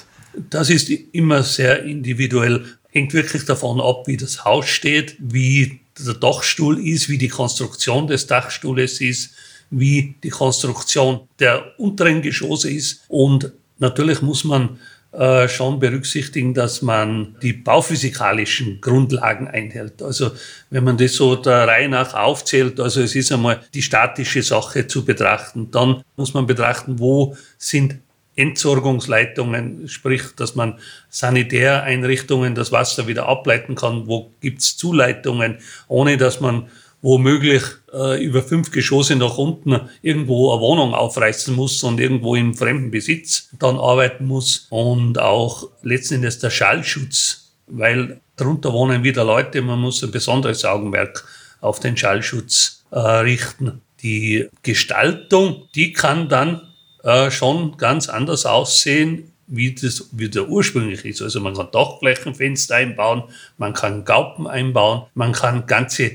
Das 0.50 0.70
ist 0.70 0.90
immer 0.90 1.44
sehr 1.44 1.84
individuell. 1.84 2.66
Hängt 2.90 3.14
wirklich 3.14 3.46
davon 3.46 3.80
ab, 3.80 4.08
wie 4.08 4.18
das 4.18 4.46
Haus 4.46 4.68
steht, 4.68 5.16
wie 5.20 5.82
der 6.06 6.16
Dachstuhl 6.16 6.84
ist, 6.86 7.08
wie 7.08 7.18
die 7.18 7.28
Konstruktion 7.28 8.08
des 8.08 8.28
Dachstuhles 8.28 9.00
ist, 9.00 9.32
wie 9.72 10.16
die 10.24 10.30
Konstruktion 10.30 11.22
der 11.40 11.80
unteren 11.80 12.22
Geschosse 12.22 12.70
ist. 12.70 13.04
Und 13.08 13.52
natürlich 13.80 14.22
muss 14.22 14.44
man 14.44 14.78
äh, 15.14 15.50
schon 15.50 15.80
berücksichtigen, 15.80 16.54
dass 16.54 16.82
man 16.82 17.36
die 17.42 17.52
bauphysikalischen 17.52 18.80
Grundlagen 18.80 19.48
einhält. 19.48 20.02
Also 20.02 20.32
wenn 20.70 20.86
man 20.86 20.96
das 20.96 21.16
so 21.16 21.36
der 21.36 21.68
Reihe 21.68 21.90
nach 21.90 22.14
aufzählt, 22.14 22.80
also 22.80 23.02
es 23.02 23.16
ist 23.16 23.32
einmal 23.32 23.62
die 23.74 23.82
statische 23.82 24.42
Sache 24.42 24.88
zu 24.88 25.04
betrachten. 25.04 25.70
Dann 25.72 26.04
muss 26.16 26.34
man 26.34 26.46
betrachten, 26.46 27.00
wo 27.00 27.36
sind 27.58 27.96
Entsorgungsleitungen, 28.38 29.90
sprich, 29.90 30.24
dass 30.38 30.56
man 30.56 30.80
Sanitäreinrichtungen 31.10 32.56
das 32.56 32.72
Wasser 32.72 33.06
wieder 33.08 33.28
ableiten 33.28 33.76
kann, 33.76 34.08
wo 34.08 34.32
gibt's 34.40 34.78
Zuleitungen, 34.78 35.58
ohne 35.90 36.16
dass 36.16 36.40
man 36.40 36.70
womöglich 37.02 37.64
äh, 37.94 38.24
über 38.24 38.44
fünf 38.44 38.72
Geschosse 38.72 39.16
nach 39.16 39.38
unten 39.38 39.90
irgendwo 40.02 40.52
eine 40.52 40.62
Wohnung 40.62 40.94
aufreißen 40.94 41.56
muss 41.56 41.84
und 41.84 42.00
irgendwo 42.00 42.36
im 42.36 42.54
fremden 42.54 42.92
Besitz 42.92 43.50
dann 43.58 43.78
arbeiten 43.78 44.26
muss. 44.26 44.68
Und 44.70 45.20
auch 45.20 45.70
letzten 45.82 46.16
Endes 46.16 46.40
der 46.40 46.52
Schallschutz, 46.52 47.54
weil 47.68 48.22
darunter 48.36 48.74
wohnen 48.74 49.04
wieder 49.04 49.24
Leute, 49.24 49.62
man 49.62 49.80
muss 49.80 50.04
ein 50.04 50.12
besonderes 50.12 50.64
Augenmerk 50.66 51.26
auf 51.60 51.80
den 51.80 51.98
Schallschutz 51.98 52.84
äh, 52.92 53.00
richten. 53.00 53.82
Die 54.04 54.48
Gestaltung, 54.64 55.68
die 55.76 55.94
kann 55.94 56.30
dann 56.30 56.62
äh, 57.04 57.32
schon 57.32 57.78
ganz 57.78 58.10
anders 58.10 58.46
aussehen, 58.46 59.32
wie, 59.48 59.76
das, 59.76 60.10
wie 60.14 60.30
der 60.30 60.48
ursprünglich 60.48 61.04
ist. 61.06 61.22
Also 61.22 61.42
man 61.42 61.56
kann 61.56 61.70
Dachflächenfenster 61.72 62.76
einbauen, 62.76 63.24
man 63.58 63.74
kann 63.74 64.06
Gaupen 64.06 64.48
einbauen, 64.48 65.04
man 65.14 65.34
kann 65.34 65.68
ganze 65.68 66.12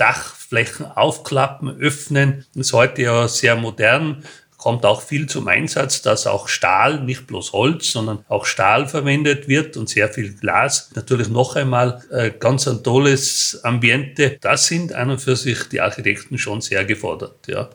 Dachflächen 0.00 0.86
aufklappen, 0.86 1.78
öffnen. 1.78 2.46
Das 2.54 2.68
ist 2.68 2.72
heute 2.72 3.02
ja 3.02 3.28
sehr 3.28 3.56
modern, 3.56 4.24
kommt 4.60 4.84
auch 4.84 5.00
viel 5.02 5.26
zum 5.26 5.48
Einsatz, 5.48 6.02
dass 6.02 6.26
auch 6.26 6.46
Stahl, 6.48 7.00
nicht 7.02 7.26
bloß 7.26 7.52
Holz, 7.52 7.92
sondern 7.92 8.24
auch 8.28 8.44
Stahl 8.44 8.86
verwendet 8.86 9.48
wird 9.48 9.76
und 9.76 9.88
sehr 9.88 10.08
viel 10.08 10.34
Glas. 10.34 10.90
Natürlich 10.94 11.28
noch 11.28 11.56
einmal 11.56 12.02
äh, 12.10 12.30
ganz 12.30 12.68
ein 12.68 12.84
tolles 12.84 13.60
Ambiente. 13.62 14.38
Das 14.40 14.66
sind 14.66 14.92
an 14.92 15.10
und 15.10 15.20
für 15.20 15.36
sich 15.36 15.68
die 15.68 15.80
Architekten 15.80 16.36
schon 16.36 16.60
sehr 16.60 16.84
gefordert. 16.84 17.48
Ja. 17.48 17.70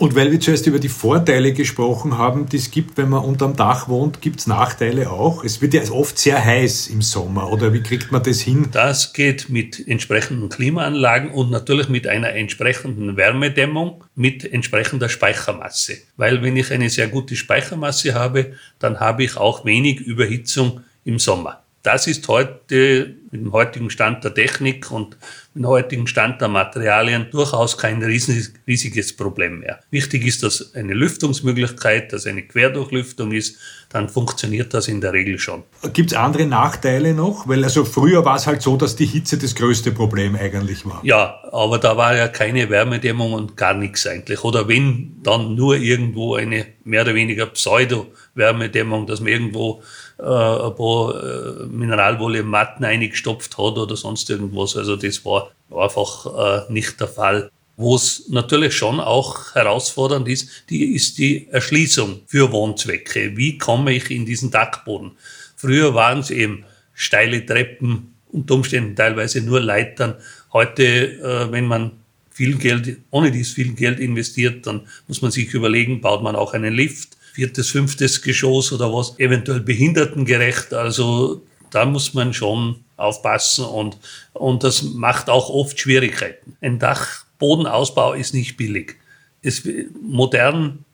Und 0.00 0.14
weil 0.14 0.32
wir 0.32 0.40
zuerst 0.40 0.66
über 0.66 0.78
die 0.78 0.88
Vorteile 0.88 1.52
gesprochen 1.52 2.16
haben, 2.16 2.48
die 2.48 2.56
es 2.56 2.70
gibt, 2.70 2.96
wenn 2.96 3.10
man 3.10 3.22
unterm 3.22 3.54
Dach 3.54 3.86
wohnt, 3.86 4.22
gibt 4.22 4.40
es 4.40 4.46
Nachteile 4.46 5.10
auch. 5.10 5.44
Es 5.44 5.60
wird 5.60 5.74
ja 5.74 5.82
oft 5.90 6.18
sehr 6.18 6.42
heiß 6.42 6.86
im 6.86 7.02
Sommer, 7.02 7.52
oder 7.52 7.74
wie 7.74 7.82
kriegt 7.82 8.10
man 8.10 8.22
das 8.22 8.40
hin? 8.40 8.68
Das 8.72 9.12
geht 9.12 9.50
mit 9.50 9.86
entsprechenden 9.86 10.48
Klimaanlagen 10.48 11.30
und 11.30 11.50
natürlich 11.50 11.90
mit 11.90 12.06
einer 12.06 12.30
entsprechenden 12.30 13.18
Wärmedämmung, 13.18 14.02
mit 14.14 14.50
entsprechender 14.50 15.10
Speichermasse. 15.10 15.98
Weil 16.16 16.40
wenn 16.40 16.56
ich 16.56 16.72
eine 16.72 16.88
sehr 16.88 17.08
gute 17.08 17.36
Speichermasse 17.36 18.14
habe, 18.14 18.52
dann 18.78 19.00
habe 19.00 19.24
ich 19.24 19.36
auch 19.36 19.66
wenig 19.66 20.00
Überhitzung 20.00 20.80
im 21.04 21.18
Sommer. 21.18 21.62
Das 21.82 22.06
ist 22.06 22.28
heute 22.28 23.14
mit 23.30 23.40
dem 23.40 23.52
heutigen 23.52 23.88
Stand 23.88 24.22
der 24.22 24.34
Technik 24.34 24.90
und 24.90 25.16
mit 25.54 25.64
dem 25.64 25.68
heutigen 25.68 26.06
Stand 26.06 26.40
der 26.40 26.48
Materialien 26.48 27.28
durchaus 27.30 27.78
kein 27.78 28.02
riesiges 28.02 29.16
Problem 29.16 29.60
mehr. 29.60 29.80
Wichtig 29.90 30.26
ist, 30.26 30.42
dass 30.42 30.74
eine 30.74 30.92
Lüftungsmöglichkeit, 30.92 32.12
dass 32.12 32.26
eine 32.26 32.42
Querdurchlüftung 32.42 33.32
ist, 33.32 33.56
dann 33.88 34.08
funktioniert 34.08 34.74
das 34.74 34.88
in 34.88 35.00
der 35.00 35.12
Regel 35.12 35.38
schon. 35.38 35.64
Gibt 35.92 36.12
es 36.12 36.16
andere 36.16 36.46
Nachteile 36.46 37.14
noch? 37.14 37.48
Weil 37.48 37.64
also 37.64 37.84
früher 37.84 38.24
war 38.24 38.36
es 38.36 38.46
halt 38.46 38.62
so, 38.62 38.76
dass 38.76 38.94
die 38.94 39.06
Hitze 39.06 39.38
das 39.38 39.54
größte 39.54 39.90
Problem 39.90 40.36
eigentlich 40.36 40.84
war. 40.84 41.00
Ja, 41.02 41.40
aber 41.50 41.78
da 41.78 41.96
war 41.96 42.14
ja 42.14 42.28
keine 42.28 42.68
Wärmedämmung 42.68 43.32
und 43.32 43.56
gar 43.56 43.74
nichts 43.74 44.06
eigentlich. 44.06 44.44
Oder 44.44 44.68
wenn, 44.68 45.16
dann 45.22 45.54
nur 45.54 45.76
irgendwo 45.76 46.34
eine 46.34 46.66
mehr 46.84 47.02
oder 47.02 47.14
weniger 47.14 47.46
Pseudo-Wärmedämmung, 47.46 49.06
dass 49.06 49.20
man 49.20 49.28
irgendwo 49.32 49.82
äh, 50.20 50.66
ein 50.66 50.74
paar 50.74 51.22
äh, 51.22 51.66
Mineralwolle-Matten 51.66 52.84
eingestopft 52.84 53.56
hat 53.56 53.78
oder 53.78 53.96
sonst 53.96 54.28
irgendwas. 54.30 54.76
Also 54.76 54.96
das 54.96 55.24
war 55.24 55.50
einfach 55.74 56.68
äh, 56.68 56.72
nicht 56.72 57.00
der 57.00 57.08
Fall. 57.08 57.50
Wo 57.76 57.96
es 57.96 58.28
natürlich 58.28 58.74
schon 58.74 59.00
auch 59.00 59.54
herausfordernd 59.54 60.28
ist, 60.28 60.50
die 60.68 60.94
ist 60.94 61.16
die 61.16 61.48
Erschließung 61.48 62.20
für 62.26 62.52
Wohnzwecke. 62.52 63.36
Wie 63.36 63.56
komme 63.56 63.94
ich 63.94 64.10
in 64.10 64.26
diesen 64.26 64.50
Dachboden? 64.50 65.12
Früher 65.56 65.94
waren 65.94 66.18
es 66.18 66.30
eben 66.30 66.64
steile 66.92 67.44
Treppen, 67.46 68.14
unter 68.32 68.54
Umständen 68.54 68.94
teilweise 68.94 69.40
nur 69.40 69.60
Leitern. 69.60 70.14
Heute, 70.52 70.84
äh, 70.84 71.50
wenn 71.50 71.64
man 71.64 71.92
viel 72.30 72.56
Geld, 72.56 72.98
ohne 73.10 73.30
dies 73.30 73.52
viel 73.52 73.72
Geld 73.72 73.98
investiert, 73.98 74.66
dann 74.66 74.82
muss 75.08 75.22
man 75.22 75.30
sich 75.30 75.52
überlegen, 75.54 76.00
baut 76.00 76.22
man 76.22 76.36
auch 76.36 76.52
einen 76.52 76.74
Lift 76.74 77.16
viertes, 77.32 77.70
fünftes 77.70 78.22
Geschoss 78.22 78.72
oder 78.72 78.92
was, 78.92 79.18
eventuell 79.18 79.60
behindertengerecht. 79.60 80.72
Also 80.72 81.42
da 81.70 81.84
muss 81.84 82.14
man 82.14 82.32
schon 82.34 82.84
aufpassen 82.96 83.64
und, 83.64 83.96
und 84.32 84.62
das 84.62 84.82
macht 84.82 85.30
auch 85.30 85.48
oft 85.48 85.78
Schwierigkeiten. 85.78 86.56
Ein 86.60 86.78
Dachbodenausbau 86.78 88.12
ist 88.14 88.34
nicht 88.34 88.56
billig. 88.56 88.96
Es 89.42 89.66
modern, 90.02 90.84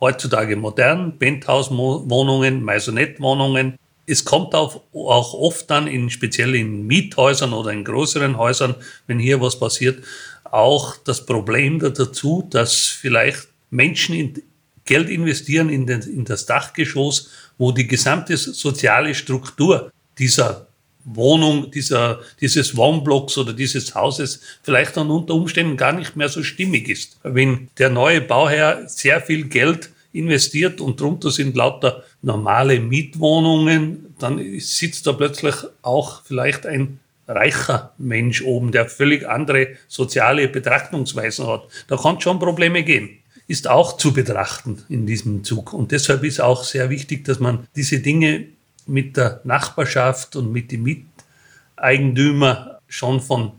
heutzutage 0.00 0.54
modern, 0.56 1.18
Penthouse-Wohnungen, 1.18 2.62
Maisonette-Wohnungen. 2.62 3.76
Es 4.06 4.24
kommt 4.24 4.54
auch, 4.54 4.82
auch 4.94 5.34
oft 5.34 5.68
dann 5.70 5.86
in, 5.88 6.08
speziell 6.08 6.54
in 6.54 6.86
Miethäusern 6.86 7.52
oder 7.52 7.72
in 7.72 7.84
größeren 7.84 8.38
Häusern, 8.38 8.76
wenn 9.06 9.18
hier 9.18 9.40
was 9.40 9.58
passiert, 9.58 10.04
auch 10.44 10.96
das 11.04 11.26
Problem 11.26 11.78
dazu, 11.80 12.46
dass 12.48 12.86
vielleicht 12.86 13.48
Menschen 13.70 14.14
in, 14.14 14.42
Geld 14.88 15.08
investieren 15.10 15.68
in, 15.68 15.86
den, 15.86 16.00
in 16.00 16.24
das 16.24 16.46
Dachgeschoss, 16.46 17.30
wo 17.58 17.72
die 17.72 17.86
gesamte 17.86 18.36
soziale 18.36 19.14
Struktur 19.14 19.92
dieser 20.18 20.66
Wohnung, 21.04 21.70
dieser, 21.70 22.20
dieses 22.40 22.76
Wohnblocks 22.76 23.38
oder 23.38 23.52
dieses 23.52 23.94
Hauses 23.94 24.40
vielleicht 24.62 24.96
dann 24.96 25.10
unter 25.10 25.34
Umständen 25.34 25.76
gar 25.76 25.92
nicht 25.92 26.16
mehr 26.16 26.28
so 26.28 26.42
stimmig 26.42 26.88
ist. 26.88 27.18
Wenn 27.22 27.68
der 27.78 27.90
neue 27.90 28.20
Bauherr 28.20 28.88
sehr 28.88 29.20
viel 29.20 29.44
Geld 29.44 29.90
investiert 30.12 30.80
und 30.80 31.00
drunter 31.00 31.30
sind 31.30 31.54
lauter 31.54 32.02
normale 32.22 32.80
Mietwohnungen, 32.80 34.14
dann 34.18 34.58
sitzt 34.58 35.06
da 35.06 35.12
plötzlich 35.12 35.54
auch 35.82 36.22
vielleicht 36.24 36.66
ein 36.66 36.98
reicher 37.26 37.92
Mensch 37.98 38.42
oben, 38.42 38.72
der 38.72 38.86
völlig 38.86 39.28
andere 39.28 39.76
soziale 39.86 40.48
Betrachtungsweisen 40.48 41.46
hat. 41.46 41.68
Da 41.88 41.96
kann 41.96 42.16
es 42.16 42.22
schon 42.22 42.38
Probleme 42.38 42.82
geben. 42.82 43.18
Ist 43.48 43.66
auch 43.66 43.96
zu 43.96 44.12
betrachten 44.12 44.84
in 44.88 45.06
diesem 45.06 45.42
Zug. 45.42 45.72
Und 45.72 45.90
deshalb 45.90 46.22
ist 46.22 46.40
auch 46.40 46.62
sehr 46.62 46.90
wichtig, 46.90 47.24
dass 47.24 47.40
man 47.40 47.66
diese 47.74 47.98
Dinge 47.98 48.46
mit 48.86 49.16
der 49.16 49.40
Nachbarschaft 49.44 50.36
und 50.36 50.52
mit 50.52 50.70
den 50.70 50.82
Miteigentümern 50.82 52.76
schon 52.88 53.20
von 53.20 53.52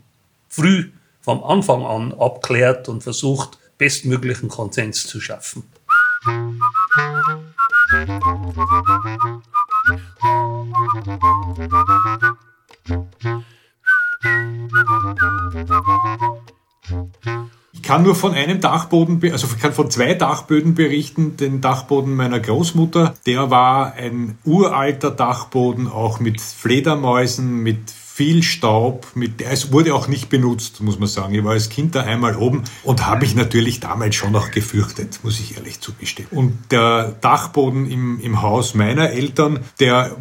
früh, 0.47 0.91
vom 1.21 1.43
Anfang 1.43 1.85
an 1.85 2.13
abklärt 2.13 2.87
und 2.87 3.03
versucht, 3.03 3.57
bestmöglichen 3.77 4.49
Konsens 4.49 5.05
zu 5.07 5.19
schaffen. 5.19 5.63
Ich 17.21 17.38
kann 17.89 18.03
nur 18.03 18.13
von 18.13 18.35
einem 18.35 18.61
Dachboden, 18.61 19.19
also 19.31 19.47
ich 19.47 19.59
kann 19.59 19.73
von 19.73 19.89
zwei 19.89 20.13
Dachböden 20.13 20.75
berichten. 20.75 21.37
Den 21.37 21.59
Dachboden 21.59 22.15
meiner 22.15 22.39
Großmutter, 22.39 23.15
der 23.25 23.49
war 23.49 23.93
ein 23.93 24.37
uralter 24.45 25.09
Dachboden, 25.09 25.87
auch 25.87 26.19
mit 26.19 26.39
Fledermäusen, 26.39 27.63
mit 27.63 27.89
viel 27.89 28.43
Staub, 28.43 29.07
mit, 29.15 29.41
es 29.41 29.71
wurde 29.71 29.95
auch 29.95 30.07
nicht 30.07 30.29
benutzt, 30.29 30.81
muss 30.81 30.99
man 30.99 31.07
sagen. 31.07 31.33
Ich 31.33 31.43
war 31.43 31.53
als 31.53 31.69
Kind 31.69 31.95
da 31.95 32.01
einmal 32.01 32.35
oben 32.35 32.63
und 32.83 33.07
habe 33.07 33.21
mich 33.21 33.33
natürlich 33.33 33.79
damals 33.79 34.13
schon 34.13 34.33
noch 34.33 34.51
gefürchtet, 34.51 35.21
muss 35.23 35.39
ich 35.39 35.57
ehrlich 35.57 35.79
zugestehen. 35.79 36.29
Und 36.29 36.59
der 36.69 37.15
Dachboden 37.21 37.89
im, 37.89 38.19
im 38.19 38.43
Haus 38.43 38.75
meiner 38.75 39.09
Eltern, 39.09 39.61
der 39.79 40.15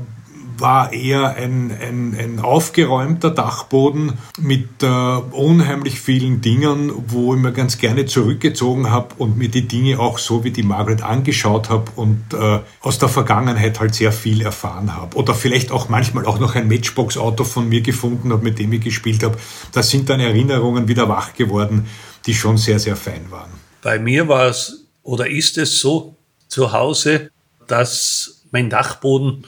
war 0.61 0.93
eher 0.93 1.37
ein, 1.37 1.71
ein, 1.71 2.17
ein 2.19 2.41
aufgeräumter 2.41 3.31
Dachboden 3.31 4.15
mit 4.39 4.83
äh, 4.83 4.87
unheimlich 4.87 6.01
vielen 6.01 6.41
Dingen, 6.41 6.93
wo 7.09 7.35
ich 7.35 7.41
mir 7.41 7.53
ganz 7.53 7.79
gerne 7.79 8.07
zurückgezogen 8.07 8.91
habe 8.91 9.15
und 9.19 9.37
mir 9.37 9.49
die 9.49 9.69
Dinge 9.69 9.99
auch 9.99 10.19
so 10.19 10.45
wie 10.45 10.51
die 10.51 10.63
Margaret 10.63 11.03
angeschaut 11.03 11.69
habe 11.69 11.91
und 11.97 12.35
äh, 12.35 12.61
aus 12.81 12.99
der 12.99 13.09
Vergangenheit 13.09 13.81
halt 13.81 13.95
sehr 13.95 14.13
viel 14.13 14.43
erfahren 14.43 14.95
habe. 14.95 15.17
Oder 15.17 15.35
vielleicht 15.35 15.71
auch 15.71 15.89
manchmal 15.89 16.27
auch 16.27 16.39
noch 16.39 16.55
ein 16.55 16.69
Matchbox-Auto 16.69 17.45
von 17.45 17.69
mir 17.69 17.81
gefunden 17.81 18.33
habe, 18.33 18.43
mit 18.43 18.59
dem 18.59 18.73
ich 18.73 18.83
gespielt 18.83 19.23
habe. 19.23 19.39
Das 19.73 19.91
sind 19.91 20.09
dann 20.09 20.21
Erinnerungen 20.21 20.89
wieder 20.89 21.09
wach 21.09 21.35
geworden, 21.35 21.87
die 22.27 22.35
schon 22.35 22.57
sehr, 22.57 22.79
sehr 22.79 22.97
fein 22.97 23.31
waren. 23.31 23.51
Bei 23.83 23.99
mir 23.99 24.29
war 24.29 24.47
es 24.47 24.85
oder 25.03 25.29
ist 25.29 25.57
es 25.57 25.81
so 25.81 26.17
zu 26.49 26.73
Hause, 26.73 27.31
dass 27.67 28.43
mein 28.51 28.71
Dachboden 28.71 29.47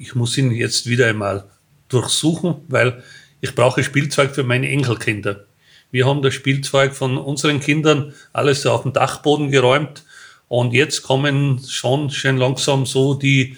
ich 0.00 0.14
muss 0.14 0.36
ihn 0.38 0.50
jetzt 0.50 0.86
wieder 0.86 1.06
einmal 1.06 1.44
durchsuchen, 1.88 2.56
weil 2.68 3.02
ich 3.40 3.54
brauche 3.54 3.84
Spielzeug 3.84 4.34
für 4.34 4.44
meine 4.44 4.68
Enkelkinder. 4.68 5.44
Wir 5.90 6.06
haben 6.06 6.22
das 6.22 6.34
Spielzeug 6.34 6.94
von 6.94 7.18
unseren 7.18 7.60
Kindern 7.60 8.14
alles 8.32 8.64
auf 8.64 8.82
den 8.82 8.92
Dachboden 8.92 9.50
geräumt 9.50 10.04
und 10.48 10.72
jetzt 10.72 11.02
kommen 11.02 11.60
schon 11.68 12.10
schön 12.10 12.38
langsam 12.38 12.86
so 12.86 13.14
die 13.14 13.56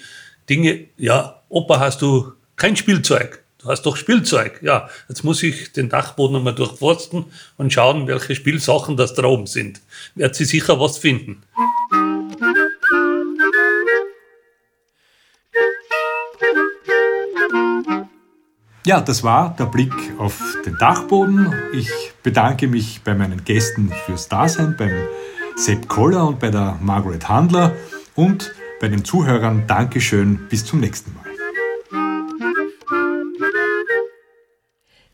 Dinge, 0.49 0.85
ja, 0.97 1.41
Opa, 1.47 1.79
hast 1.79 2.01
du 2.01 2.33
kein 2.57 2.75
Spielzeug? 2.75 3.41
Du 3.59 3.69
hast 3.69 3.83
doch 3.83 3.95
Spielzeug. 3.95 4.59
Ja, 4.61 4.89
jetzt 5.07 5.23
muss 5.23 5.41
ich 5.41 5.71
den 5.71 5.87
Dachboden 5.87 6.35
einmal 6.35 6.55
durchforsten 6.55 7.25
und 7.57 7.71
schauen, 7.71 8.07
welche 8.07 8.35
Spielsachen 8.35 8.97
das 8.97 9.13
da 9.13 9.23
oben 9.23 9.47
sind. 9.47 9.79
Wird 10.15 10.35
sie 10.35 10.45
sicher 10.45 10.79
was 10.81 10.97
finden. 10.97 11.43
Ja, 18.85 18.99
das 18.99 19.23
war 19.23 19.55
der 19.57 19.65
Blick 19.65 19.93
auf 20.17 20.41
den 20.65 20.77
Dachboden. 20.77 21.53
Ich 21.71 21.89
bedanke 22.21 22.67
mich 22.67 23.01
bei 23.01 23.15
meinen 23.15 23.45
Gästen 23.45 23.93
fürs 24.05 24.27
Dasein, 24.27 24.75
beim 24.77 24.91
Sepp 25.55 25.87
Koller 25.87 26.27
und 26.27 26.41
bei 26.41 26.49
der 26.49 26.77
Margaret 26.81 27.29
Handler 27.29 27.71
und 28.15 28.53
bei 28.81 28.89
den 28.89 29.05
Zuhörern 29.05 29.67
Dankeschön. 29.67 30.49
Bis 30.49 30.65
zum 30.65 30.81
nächsten 30.81 31.13
Mal. 31.13 31.23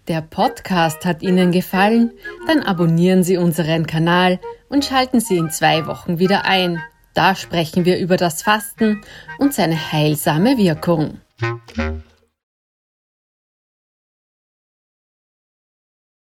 Der 0.07 0.21
Podcast 0.21 1.05
hat 1.05 1.21
Ihnen 1.21 1.51
gefallen? 1.51 2.13
Dann 2.47 2.63
abonnieren 2.63 3.21
Sie 3.21 3.37
unseren 3.37 3.85
Kanal 3.85 4.39
und 4.69 4.83
schalten 4.83 5.19
Sie 5.19 5.37
in 5.37 5.51
zwei 5.51 5.85
Wochen 5.85 6.17
wieder 6.17 6.45
ein. 6.45 6.81
Da 7.13 7.35
sprechen 7.35 7.85
wir 7.85 7.99
über 7.99 8.17
das 8.17 8.41
Fasten 8.41 9.03
und 9.37 9.53
seine 9.53 9.91
heilsame 9.91 10.57
Wirkung. 10.57 11.19